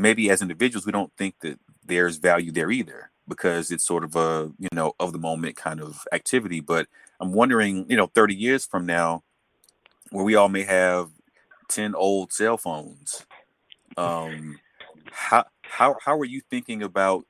maybe 0.00 0.30
as 0.30 0.42
individuals 0.42 0.86
we 0.86 0.92
don't 0.92 1.12
think 1.16 1.36
that 1.40 1.58
there's 1.84 2.16
value 2.16 2.52
there 2.52 2.70
either. 2.70 3.10
because 3.28 3.70
it's 3.70 3.84
sort 3.84 4.04
of 4.04 4.16
a 4.16 4.50
you 4.58 4.68
know 4.72 4.94
of 4.98 5.12
the 5.12 5.18
moment 5.18 5.56
kind 5.56 5.80
of 5.80 6.06
activity. 6.12 6.60
But 6.60 6.88
I'm 7.20 7.32
wondering, 7.32 7.86
you 7.90 7.96
know, 7.96 8.06
30 8.06 8.34
years 8.34 8.64
from 8.66 8.86
now, 8.86 9.22
where 10.10 10.24
we 10.24 10.34
all 10.34 10.48
may 10.48 10.62
have 10.64 11.10
10 11.68 11.94
old 11.94 12.32
cell 12.32 12.56
phones, 12.56 13.26
um, 13.96 14.58
how 15.10 15.44
how 15.62 15.96
how 16.04 16.18
are 16.18 16.24
you 16.24 16.40
thinking 16.50 16.82
about 16.82 17.24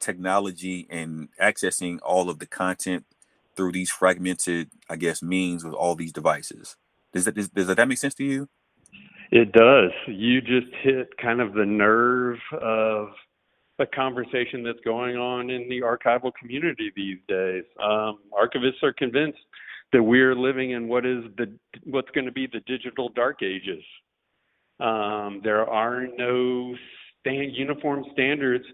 technology 0.00 0.86
and 0.90 1.28
accessing 1.40 1.98
all 2.02 2.30
of 2.30 2.38
the 2.38 2.46
content 2.46 3.04
through 3.56 3.72
these 3.72 3.90
fragmented, 3.90 4.70
I 4.88 4.96
guess, 4.96 5.22
means 5.22 5.64
with 5.64 5.74
all 5.74 5.94
these 5.94 6.12
devices? 6.12 6.76
Does 7.12 7.24
that 7.24 7.34
does, 7.34 7.48
does 7.48 7.66
that 7.68 7.88
make 7.88 7.98
sense 7.98 8.14
to 8.16 8.24
you? 8.24 8.48
It 9.30 9.52
does. 9.52 9.90
You 10.08 10.40
just 10.40 10.74
hit 10.82 11.16
kind 11.18 11.40
of 11.40 11.54
the 11.54 11.64
nerve 11.64 12.38
of 12.60 13.08
a 13.78 13.86
conversation 13.86 14.62
that's 14.62 14.80
going 14.84 15.16
on 15.16 15.50
in 15.50 15.68
the 15.68 15.80
archival 15.80 16.32
community 16.38 16.92
these 16.94 17.18
days. 17.28 17.64
Um, 17.82 18.18
archivists 18.32 18.82
are 18.82 18.92
convinced 18.92 19.38
that 19.92 20.02
we're 20.02 20.34
living 20.34 20.72
in 20.72 20.88
what 20.88 21.06
is 21.06 21.24
the 21.38 21.52
what's 21.84 22.10
going 22.10 22.26
to 22.26 22.32
be 22.32 22.46
the 22.46 22.60
digital 22.66 23.08
dark 23.08 23.42
ages. 23.42 23.82
Um, 24.80 25.40
there 25.44 25.68
are 25.68 26.06
no 26.16 26.74
stand, 27.20 27.54
uniform 27.54 28.04
standards 28.12 28.64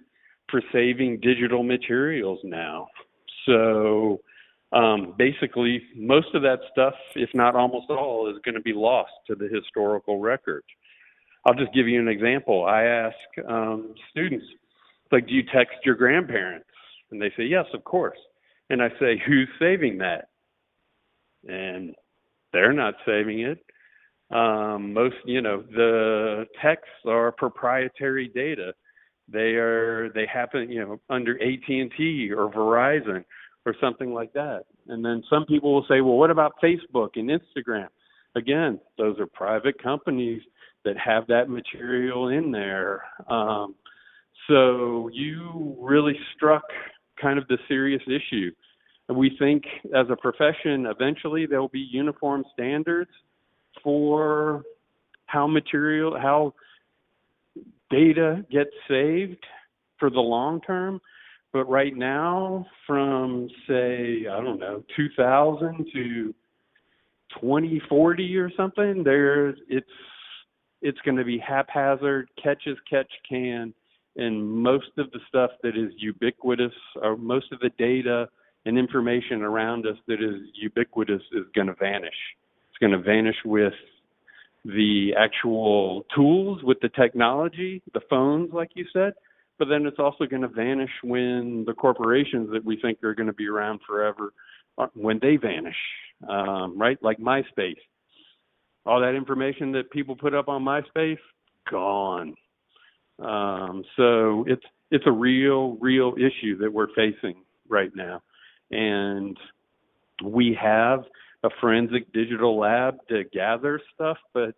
for 0.51 0.62
saving 0.73 1.21
digital 1.21 1.62
materials 1.62 2.38
now. 2.45 2.88
So 3.47 4.21
um, 4.72 5.14
basically, 5.16 5.83
most 5.94 6.35
of 6.35 6.42
that 6.42 6.59
stuff, 6.72 6.94
if 7.14 7.31
not 7.35 7.55
almost 7.55 7.88
all, 7.88 8.29
is 8.29 8.40
going 8.44 8.57
to 8.57 8.61
be 8.61 8.72
lost 8.72 9.12
to 9.29 9.35
the 9.35 9.48
historical 9.48 10.18
record. 10.18 10.64
I'll 11.44 11.55
just 11.55 11.72
give 11.72 11.87
you 11.87 12.00
an 12.00 12.09
example. 12.09 12.66
I 12.66 12.83
ask 12.83 13.16
um, 13.48 13.94
students, 14.11 14.44
like, 15.12 15.29
do 15.29 15.35
you 15.35 15.44
text 15.44 15.76
your 15.85 15.94
grandparents? 15.94 16.66
And 17.11 17.22
they 17.22 17.31
say, 17.37 17.44
yes, 17.44 17.66
of 17.72 17.85
course. 17.85 18.18
And 18.68 18.83
I 18.83 18.88
say, 18.98 19.22
who's 19.24 19.48
saving 19.61 19.98
that? 19.98 20.29
And 21.48 21.94
they're 22.52 22.72
not 22.72 22.94
saving 23.07 23.40
it. 23.40 23.64
Um, 24.35 24.92
most, 24.92 25.14
you 25.24 25.40
know, 25.40 25.62
the 25.62 26.46
texts 26.61 26.90
are 27.07 27.31
proprietary 27.31 28.26
data. 28.35 28.74
They 29.29 29.55
are, 29.55 30.11
they 30.12 30.26
happen, 30.26 30.68
you 30.68 30.85
know, 30.85 31.00
under 31.09 31.40
AT&T 31.40 32.33
or 32.33 32.50
Verizon 32.50 33.24
or 33.66 33.74
something 33.81 34.14
like 34.14 34.33
that. 34.33 34.62
And 34.88 35.05
then 35.05 35.22
some 35.29 35.44
people 35.44 35.74
will 35.74 35.85
say, 35.88 36.00
well, 36.00 36.16
what 36.16 36.31
about 36.31 36.55
Facebook 36.62 37.11
and 37.16 37.29
Instagram? 37.29 37.88
Again, 38.37 38.81
those 38.96 39.18
are 39.18 39.26
private 39.26 39.83
companies 39.83 40.40
that 40.85 40.96
have 40.96 41.26
that 41.26 41.48
material 41.50 42.29
in 42.29 42.52
there. 42.52 43.02
Um, 43.29 43.74
so 44.46 45.11
you 45.12 45.76
really 45.81 46.16
struck 46.35 46.62
kind 47.20 47.38
of 47.38 47.48
the 47.48 47.59
serious 47.66 48.02
issue. 48.07 48.52
And 49.09 49.18
we 49.18 49.37
think 49.38 49.64
as 49.94 50.07
a 50.11 50.16
profession, 50.16 50.87
eventually 50.87 51.46
there 51.46 51.61
will 51.61 51.68
be 51.68 51.87
uniform 51.90 52.44
standards 52.52 53.11
for 53.83 54.62
how 55.26 55.46
material, 55.46 56.16
how 56.18 56.55
data 57.90 58.44
gets 58.50 58.70
saved 58.88 59.44
for 59.98 60.11
the 60.11 60.20
long 60.20 60.61
term. 60.61 61.00
But 61.57 61.71
right 61.71 61.97
now, 61.97 62.66
from 62.87 63.49
say, 63.66 64.27
I 64.31 64.42
don't 64.42 64.61
know, 64.61 64.85
2000 64.95 65.87
to 65.90 66.35
2040 67.40 68.37
or 68.37 68.51
something, 68.55 69.03
there's 69.03 69.57
it's 69.66 69.87
it's 70.83 70.99
going 71.01 71.16
to 71.16 71.25
be 71.25 71.38
haphazard, 71.38 72.29
catch 72.42 72.64
as 72.69 72.77
catch 72.90 73.11
can, 73.27 73.73
and 74.16 74.47
most 74.47 74.90
of 74.99 75.11
the 75.12 75.19
stuff 75.31 75.51
that 75.62 75.79
is 75.79 75.92
ubiquitous, 75.97 76.75
or 77.03 77.16
most 77.16 77.51
of 77.53 77.61
the 77.61 77.71
data 77.79 78.29
and 78.66 78.79
information 78.79 79.40
around 79.40 79.87
us 79.87 79.97
that 80.09 80.23
is 80.23 80.42
ubiquitous, 80.61 81.23
is 81.33 81.47
going 81.55 81.69
to 81.69 81.75
vanish. 81.81 82.19
It's 82.69 82.79
going 82.79 82.92
to 82.92 82.99
vanish 82.99 83.37
with 83.47 83.73
the 84.66 85.14
actual 85.19 86.05
tools, 86.14 86.62
with 86.62 86.81
the 86.83 86.90
technology, 86.90 87.81
the 87.95 88.03
phones, 88.11 88.53
like 88.53 88.73
you 88.75 88.85
said, 88.92 89.14
but 89.59 89.69
then 89.69 89.87
it's 89.87 89.99
also 89.99 90.27
going 90.27 90.42
to 90.42 90.49
vanish 90.49 90.90
when 91.03 91.64
the 91.66 91.73
corporations 91.75 92.51
that 92.53 92.64
we 92.64 92.77
think 92.81 93.03
are 93.03 93.14
going 93.14 93.27
to 93.27 93.33
be 93.33 93.49
around 93.49 93.81
forever 93.87 94.33
uh, 94.79 94.87
when 94.95 95.19
they 95.21 95.37
vanish 95.37 95.77
um, 96.29 96.79
right? 96.79 96.99
Like 97.03 97.19
myspace. 97.19 97.77
All 98.85 99.01
that 99.01 99.14
information 99.14 99.73
that 99.73 99.90
people 99.90 100.16
put 100.16 100.35
up 100.35 100.49
on 100.49 100.62
myspace 100.64 101.19
gone. 101.71 102.35
Um, 103.19 103.85
so 103.97 104.45
it's 104.47 104.64
it's 104.90 105.05
a 105.07 105.12
real 105.12 105.77
real 105.81 106.14
issue 106.16 106.59
that 106.59 106.73
we're 106.73 106.92
facing 106.95 107.35
right 107.69 107.90
now. 107.95 108.23
And 108.71 109.37
we 110.23 110.57
have 110.61 111.05
a 111.42 111.49
forensic 111.61 112.12
digital 112.12 112.59
lab 112.59 112.97
to 113.09 113.25
gather 113.33 113.81
stuff 113.95 114.16
but 114.33 114.55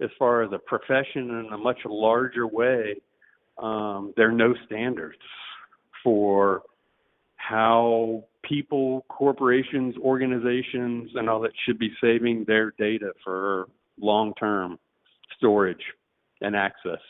as 0.00 0.10
far 0.18 0.42
as 0.42 0.50
a 0.52 0.58
profession 0.58 1.30
in 1.30 1.48
a 1.52 1.58
much 1.58 1.78
larger 1.86 2.46
way 2.46 2.94
um, 3.58 4.12
there 4.16 4.28
are 4.28 4.32
no 4.32 4.54
standards 4.66 5.18
for 6.02 6.62
how 7.36 8.24
people, 8.42 9.04
corporations, 9.08 9.94
organizations, 9.98 11.10
and 11.14 11.28
all 11.28 11.40
that 11.40 11.52
should 11.64 11.78
be 11.78 11.90
saving 12.00 12.44
their 12.46 12.72
data 12.72 13.12
for 13.24 13.68
long 14.00 14.34
term 14.34 14.78
storage 15.36 15.82
and 16.40 16.54
access. 16.54 17.00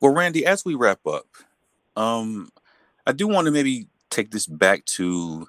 Well, 0.00 0.12
Randy, 0.12 0.44
as 0.44 0.64
we 0.64 0.74
wrap 0.74 1.06
up, 1.06 1.26
um, 1.96 2.50
I 3.06 3.12
do 3.12 3.26
want 3.26 3.46
to 3.46 3.50
maybe 3.50 3.88
take 4.10 4.30
this 4.30 4.46
back 4.46 4.84
to 4.84 5.48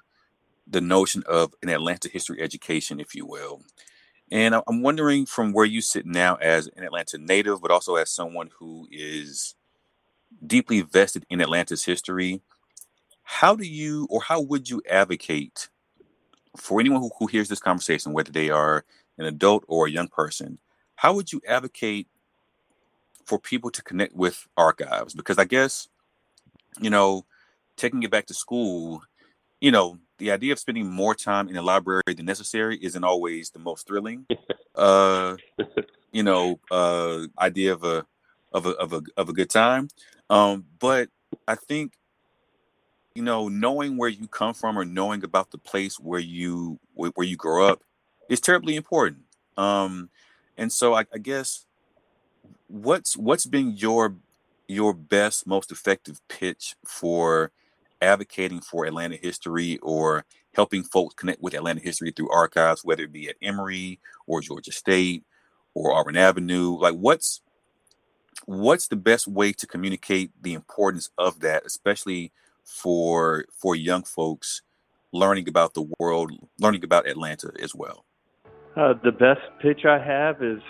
the 0.66 0.80
notion 0.80 1.22
of 1.26 1.54
an 1.62 1.68
Atlanta 1.68 2.08
history 2.08 2.40
education, 2.40 3.00
if 3.00 3.14
you 3.14 3.26
will. 3.26 3.62
And 4.30 4.54
I'm 4.54 4.82
wondering 4.82 5.26
from 5.26 5.52
where 5.52 5.64
you 5.64 5.80
sit 5.80 6.04
now 6.04 6.36
as 6.36 6.68
an 6.76 6.84
Atlanta 6.84 7.18
native, 7.18 7.62
but 7.62 7.70
also 7.70 7.96
as 7.96 8.10
someone 8.10 8.50
who 8.58 8.86
is 8.90 9.54
deeply 10.46 10.82
vested 10.82 11.24
in 11.30 11.40
Atlanta's 11.40 11.84
history, 11.84 12.42
how 13.22 13.54
do 13.54 13.64
you 13.64 14.06
or 14.10 14.20
how 14.20 14.40
would 14.40 14.68
you 14.68 14.82
advocate 14.88 15.68
for 16.56 16.80
anyone 16.80 17.00
who, 17.00 17.10
who 17.18 17.26
hears 17.26 17.48
this 17.48 17.60
conversation, 17.60 18.12
whether 18.12 18.32
they 18.32 18.50
are 18.50 18.84
an 19.16 19.24
adult 19.24 19.64
or 19.66 19.86
a 19.86 19.90
young 19.90 20.08
person, 20.08 20.58
how 20.96 21.14
would 21.14 21.32
you 21.32 21.40
advocate 21.46 22.08
for 23.24 23.38
people 23.38 23.70
to 23.70 23.82
connect 23.82 24.14
with 24.14 24.46
archives? 24.56 25.14
Because 25.14 25.38
I 25.38 25.44
guess, 25.44 25.88
you 26.80 26.90
know, 26.90 27.24
taking 27.76 28.02
it 28.02 28.10
back 28.10 28.26
to 28.26 28.34
school, 28.34 29.02
you 29.60 29.70
know, 29.70 29.98
the 30.18 30.30
idea 30.30 30.52
of 30.52 30.58
spending 30.58 30.90
more 30.90 31.14
time 31.14 31.48
in 31.48 31.54
the 31.54 31.62
library 31.62 32.02
than 32.06 32.26
necessary 32.26 32.78
isn't 32.82 33.04
always 33.04 33.50
the 33.50 33.58
most 33.58 33.86
thrilling. 33.86 34.26
Uh, 34.74 35.36
you 36.12 36.22
know, 36.22 36.60
uh, 36.70 37.26
idea 37.40 37.72
of 37.72 37.82
a 37.82 38.06
of 38.52 38.64
a 38.64 38.70
of 38.74 38.92
a 38.92 39.02
of 39.16 39.28
a 39.28 39.32
good 39.32 39.50
time. 39.50 39.88
Um, 40.30 40.66
but 40.78 41.08
I 41.48 41.56
think 41.56 41.94
you 43.18 43.24
know, 43.24 43.48
knowing 43.48 43.96
where 43.96 44.08
you 44.08 44.28
come 44.28 44.54
from 44.54 44.78
or 44.78 44.84
knowing 44.84 45.24
about 45.24 45.50
the 45.50 45.58
place 45.58 45.98
where 45.98 46.20
you 46.20 46.78
where 46.94 47.26
you 47.26 47.36
grow 47.36 47.66
up 47.66 47.82
is 48.28 48.38
terribly 48.38 48.76
important. 48.76 49.22
Um, 49.56 50.10
and 50.56 50.70
so 50.70 50.94
I, 50.94 51.04
I 51.12 51.18
guess 51.18 51.66
what's 52.68 53.16
what's 53.16 53.44
been 53.44 53.76
your 53.76 54.14
your 54.68 54.94
best, 54.94 55.48
most 55.48 55.72
effective 55.72 56.20
pitch 56.28 56.76
for 56.86 57.50
advocating 58.00 58.60
for 58.60 58.86
Atlanta 58.86 59.16
history 59.16 59.78
or 59.82 60.24
helping 60.54 60.82
folks 60.82 61.14
connect 61.14 61.40
with 61.40 61.54
Atlanta 61.54 61.80
history 61.80 62.10
through 62.10 62.30
archives, 62.30 62.84
whether 62.84 63.04
it 63.04 63.12
be 63.12 63.28
at 63.28 63.36
Emory 63.42 64.00
or 64.26 64.40
Georgia 64.40 64.72
State 64.72 65.24
or 65.74 65.92
Auburn 65.92 66.16
Avenue? 66.16 66.76
Like, 66.78 66.94
what's 66.94 67.40
what's 68.46 68.88
the 68.88 68.96
best 68.96 69.28
way 69.28 69.52
to 69.52 69.66
communicate 69.66 70.30
the 70.40 70.54
importance 70.54 71.10
of 71.18 71.40
that, 71.40 71.64
especially 71.66 72.32
for 72.64 73.46
for 73.52 73.74
young 73.74 74.02
folks 74.02 74.62
learning 75.12 75.48
about 75.48 75.74
the 75.74 75.88
world, 75.98 76.32
learning 76.58 76.84
about 76.84 77.06
Atlanta 77.06 77.52
as 77.62 77.74
well? 77.74 78.04
Uh, 78.76 78.94
the 79.02 79.12
best 79.12 79.40
pitch 79.60 79.84
I 79.84 79.98
have 79.98 80.42
is 80.42 80.60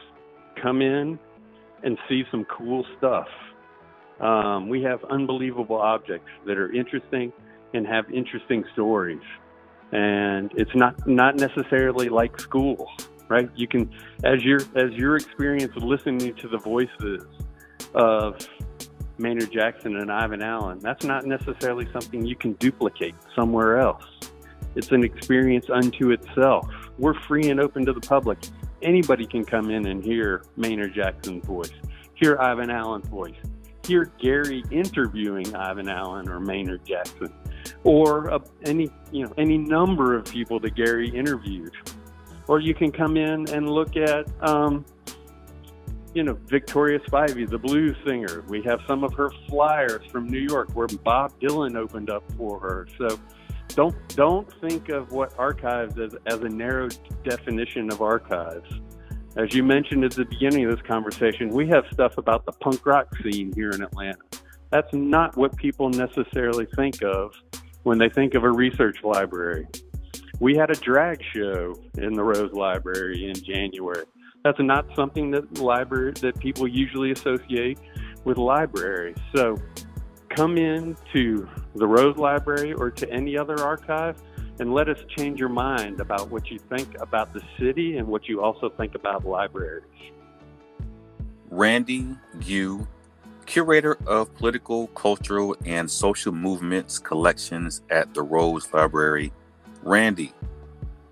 come 0.62 0.80
in 0.80 1.18
and 1.82 1.98
see 2.08 2.24
some 2.30 2.44
cool 2.46 2.84
stuff. 2.96 3.26
Um, 4.20 4.68
we 4.68 4.82
have 4.82 5.04
unbelievable 5.04 5.76
objects 5.76 6.30
that 6.46 6.58
are 6.58 6.72
interesting 6.72 7.32
and 7.74 7.86
have 7.86 8.10
interesting 8.10 8.64
stories. 8.72 9.22
And 9.92 10.50
it's 10.56 10.74
not 10.74 11.06
not 11.06 11.36
necessarily 11.36 12.08
like 12.08 12.38
school, 12.40 12.90
right? 13.28 13.48
You 13.54 13.68
can, 13.68 13.90
as 14.24 14.42
your 14.42 14.60
as 14.74 14.92
your 14.92 15.16
experience 15.16 15.72
listening 15.76 16.34
to 16.34 16.48
the 16.48 16.58
voices 16.58 17.24
of 17.94 18.36
Maynard 19.18 19.50
Jackson 19.50 19.96
and 19.96 20.12
Ivan 20.12 20.42
Allen, 20.42 20.78
that's 20.80 21.04
not 21.04 21.24
necessarily 21.24 21.88
something 21.92 22.26
you 22.26 22.36
can 22.36 22.52
duplicate 22.54 23.14
somewhere 23.34 23.78
else. 23.78 24.04
It's 24.74 24.92
an 24.92 25.04
experience 25.04 25.66
unto 25.72 26.10
itself. 26.10 26.68
We're 26.98 27.18
free 27.22 27.48
and 27.50 27.60
open 27.60 27.86
to 27.86 27.92
the 27.92 28.00
public. 28.00 28.38
Anybody 28.82 29.26
can 29.26 29.44
come 29.44 29.70
in 29.70 29.86
and 29.86 30.04
hear 30.04 30.44
Maynard 30.56 30.94
Jackson's 30.94 31.44
voice, 31.44 31.72
hear 32.14 32.38
Ivan 32.38 32.70
Allen's 32.70 33.08
voice, 33.08 33.34
hear 33.88 34.12
Gary 34.20 34.62
interviewing 34.70 35.56
Ivan 35.56 35.88
Allen 35.88 36.28
or 36.28 36.38
Maynard 36.38 36.84
Jackson, 36.84 37.32
or 37.82 38.30
uh, 38.30 38.38
any 38.66 38.90
you 39.10 39.24
know 39.24 39.32
any 39.38 39.56
number 39.56 40.14
of 40.14 40.26
people 40.26 40.60
that 40.60 40.76
Gary 40.76 41.08
interviewed, 41.08 41.72
or 42.46 42.60
you 42.60 42.74
can 42.74 42.92
come 42.92 43.16
in 43.16 43.48
and 43.50 43.68
look 43.68 43.96
at 43.96 44.26
um, 44.42 44.84
you 46.14 46.22
know 46.22 46.38
Victoria 46.46 47.00
Spivey, 47.00 47.48
the 47.48 47.58
blues 47.58 47.96
singer. 48.06 48.44
We 48.46 48.62
have 48.62 48.80
some 48.86 49.02
of 49.02 49.14
her 49.14 49.30
flyers 49.48 50.04
from 50.12 50.28
New 50.28 50.38
York 50.38 50.70
where 50.74 50.88
Bob 51.02 51.32
Dylan 51.40 51.74
opened 51.76 52.10
up 52.10 52.22
for 52.36 52.60
her. 52.60 52.86
So 52.98 53.18
don't 53.68 53.96
don't 54.14 54.52
think 54.60 54.90
of 54.90 55.12
what 55.12 55.32
archives 55.38 55.98
as, 55.98 56.14
as 56.26 56.40
a 56.40 56.48
narrow 56.48 56.88
definition 57.24 57.90
of 57.90 58.02
archives. 58.02 58.68
As 59.36 59.54
you 59.54 59.62
mentioned 59.62 60.04
at 60.04 60.12
the 60.12 60.24
beginning 60.24 60.64
of 60.64 60.70
this 60.72 60.86
conversation, 60.86 61.50
we 61.50 61.68
have 61.68 61.84
stuff 61.92 62.18
about 62.18 62.44
the 62.44 62.52
punk 62.52 62.84
rock 62.84 63.08
scene 63.22 63.52
here 63.54 63.70
in 63.70 63.82
Atlanta. 63.82 64.18
That's 64.70 64.92
not 64.92 65.36
what 65.36 65.56
people 65.56 65.90
necessarily 65.90 66.66
think 66.76 67.02
of 67.02 67.34
when 67.84 67.98
they 67.98 68.08
think 68.08 68.34
of 68.34 68.44
a 68.44 68.50
research 68.50 69.02
library. 69.04 69.66
We 70.40 70.56
had 70.56 70.70
a 70.70 70.74
drag 70.74 71.22
show 71.34 71.74
in 71.98 72.14
the 72.14 72.22
Rose 72.22 72.52
Library 72.52 73.28
in 73.28 73.34
January. 73.34 74.04
That's 74.44 74.60
not 74.60 74.86
something 74.94 75.30
that 75.32 75.58
library 75.58 76.12
that 76.20 76.38
people 76.38 76.66
usually 76.66 77.12
associate 77.12 77.78
with 78.24 78.38
libraries. 78.38 79.16
So 79.34 79.56
come 80.28 80.56
in 80.56 80.96
to 81.12 81.48
the 81.74 81.86
Rose 81.86 82.16
Library 82.16 82.72
or 82.72 82.90
to 82.90 83.10
any 83.10 83.36
other 83.36 83.60
archive 83.60 84.16
and 84.58 84.74
let 84.74 84.88
us 84.88 84.98
change 85.16 85.38
your 85.38 85.48
mind 85.48 86.00
about 86.00 86.30
what 86.30 86.50
you 86.50 86.58
think 86.58 86.96
about 87.00 87.32
the 87.32 87.42
city 87.58 87.96
and 87.96 88.06
what 88.06 88.28
you 88.28 88.42
also 88.42 88.68
think 88.68 88.94
about 88.94 89.24
libraries. 89.24 89.84
Randy 91.50 92.16
Gue, 92.40 92.86
curator 93.46 93.96
of 94.06 94.34
political, 94.34 94.88
cultural, 94.88 95.56
and 95.64 95.90
social 95.90 96.32
movements 96.32 96.98
collections 96.98 97.82
at 97.90 98.12
the 98.14 98.22
Rose 98.22 98.72
Library. 98.72 99.32
Randy, 99.82 100.32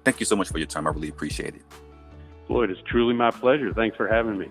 thank 0.04 0.20
you 0.20 0.26
so 0.26 0.36
much 0.36 0.50
for 0.50 0.58
your 0.58 0.66
time. 0.66 0.86
I 0.86 0.90
really 0.90 1.08
appreciate 1.08 1.54
it. 1.54 1.62
Floyd, 2.46 2.70
it's 2.70 2.80
truly 2.86 3.14
my 3.14 3.30
pleasure. 3.30 3.72
Thanks 3.72 3.96
for 3.96 4.06
having 4.06 4.38
me. 4.38 4.48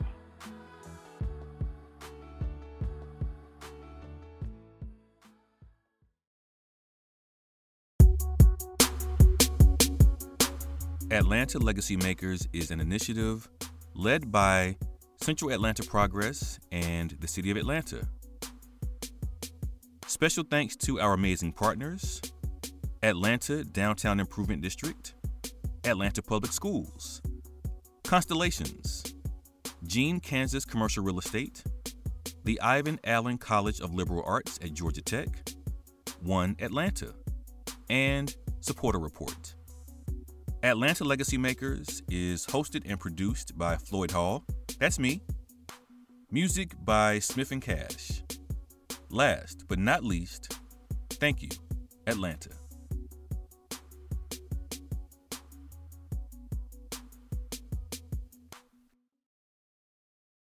Atlanta 11.16 11.60
Legacy 11.60 11.96
Makers 11.96 12.46
is 12.52 12.72
an 12.72 12.82
initiative 12.82 13.48
led 13.94 14.34
by 14.34 14.76
Central 15.22 15.50
Atlanta 15.50 15.82
Progress 15.82 16.60
and 16.74 17.12
the 17.22 17.28
City 17.28 17.50
of 17.50 17.56
Atlanta. 17.56 18.06
Special 20.08 20.44
thanks 20.44 20.76
to 20.76 21.00
our 21.00 21.14
amazing 21.14 21.54
partners 21.54 22.22
Atlanta 23.02 23.64
Downtown 23.64 24.20
Improvement 24.20 24.62
District, 24.62 25.14
Atlanta 25.86 26.22
Public 26.22 26.52
Schools, 26.52 27.22
Constellations, 28.04 29.16
Gene 29.86 30.20
Kansas 30.20 30.66
Commercial 30.66 31.02
Real 31.02 31.20
Estate, 31.20 31.64
the 32.44 32.60
Ivan 32.60 33.00
Allen 33.06 33.38
College 33.38 33.80
of 33.80 33.94
Liberal 33.94 34.24
Arts 34.28 34.60
at 34.62 34.74
Georgia 34.74 35.02
Tech, 35.02 35.30
One 36.22 36.58
Atlanta, 36.60 37.14
and 37.90 38.36
SaportaReport. 38.60 39.54
Atlanta 40.66 41.04
Legacy 41.04 41.38
Makers 41.38 42.02
is 42.10 42.44
hosted 42.48 42.90
and 42.90 43.00
produced 43.00 43.56
by 43.56 43.76
Floyd 43.76 44.10
Hall. 44.10 44.44
That's 44.80 44.98
me. 44.98 45.22
Music 46.32 46.72
by 46.84 47.20
Smith 47.20 47.52
and 47.52 47.62
Cash. 47.62 48.24
Last 49.12 49.66
but 49.68 49.78
not 49.78 50.04
least, 50.04 50.58
thank 51.12 51.44
you, 51.44 51.50
Atlanta. 52.08 52.50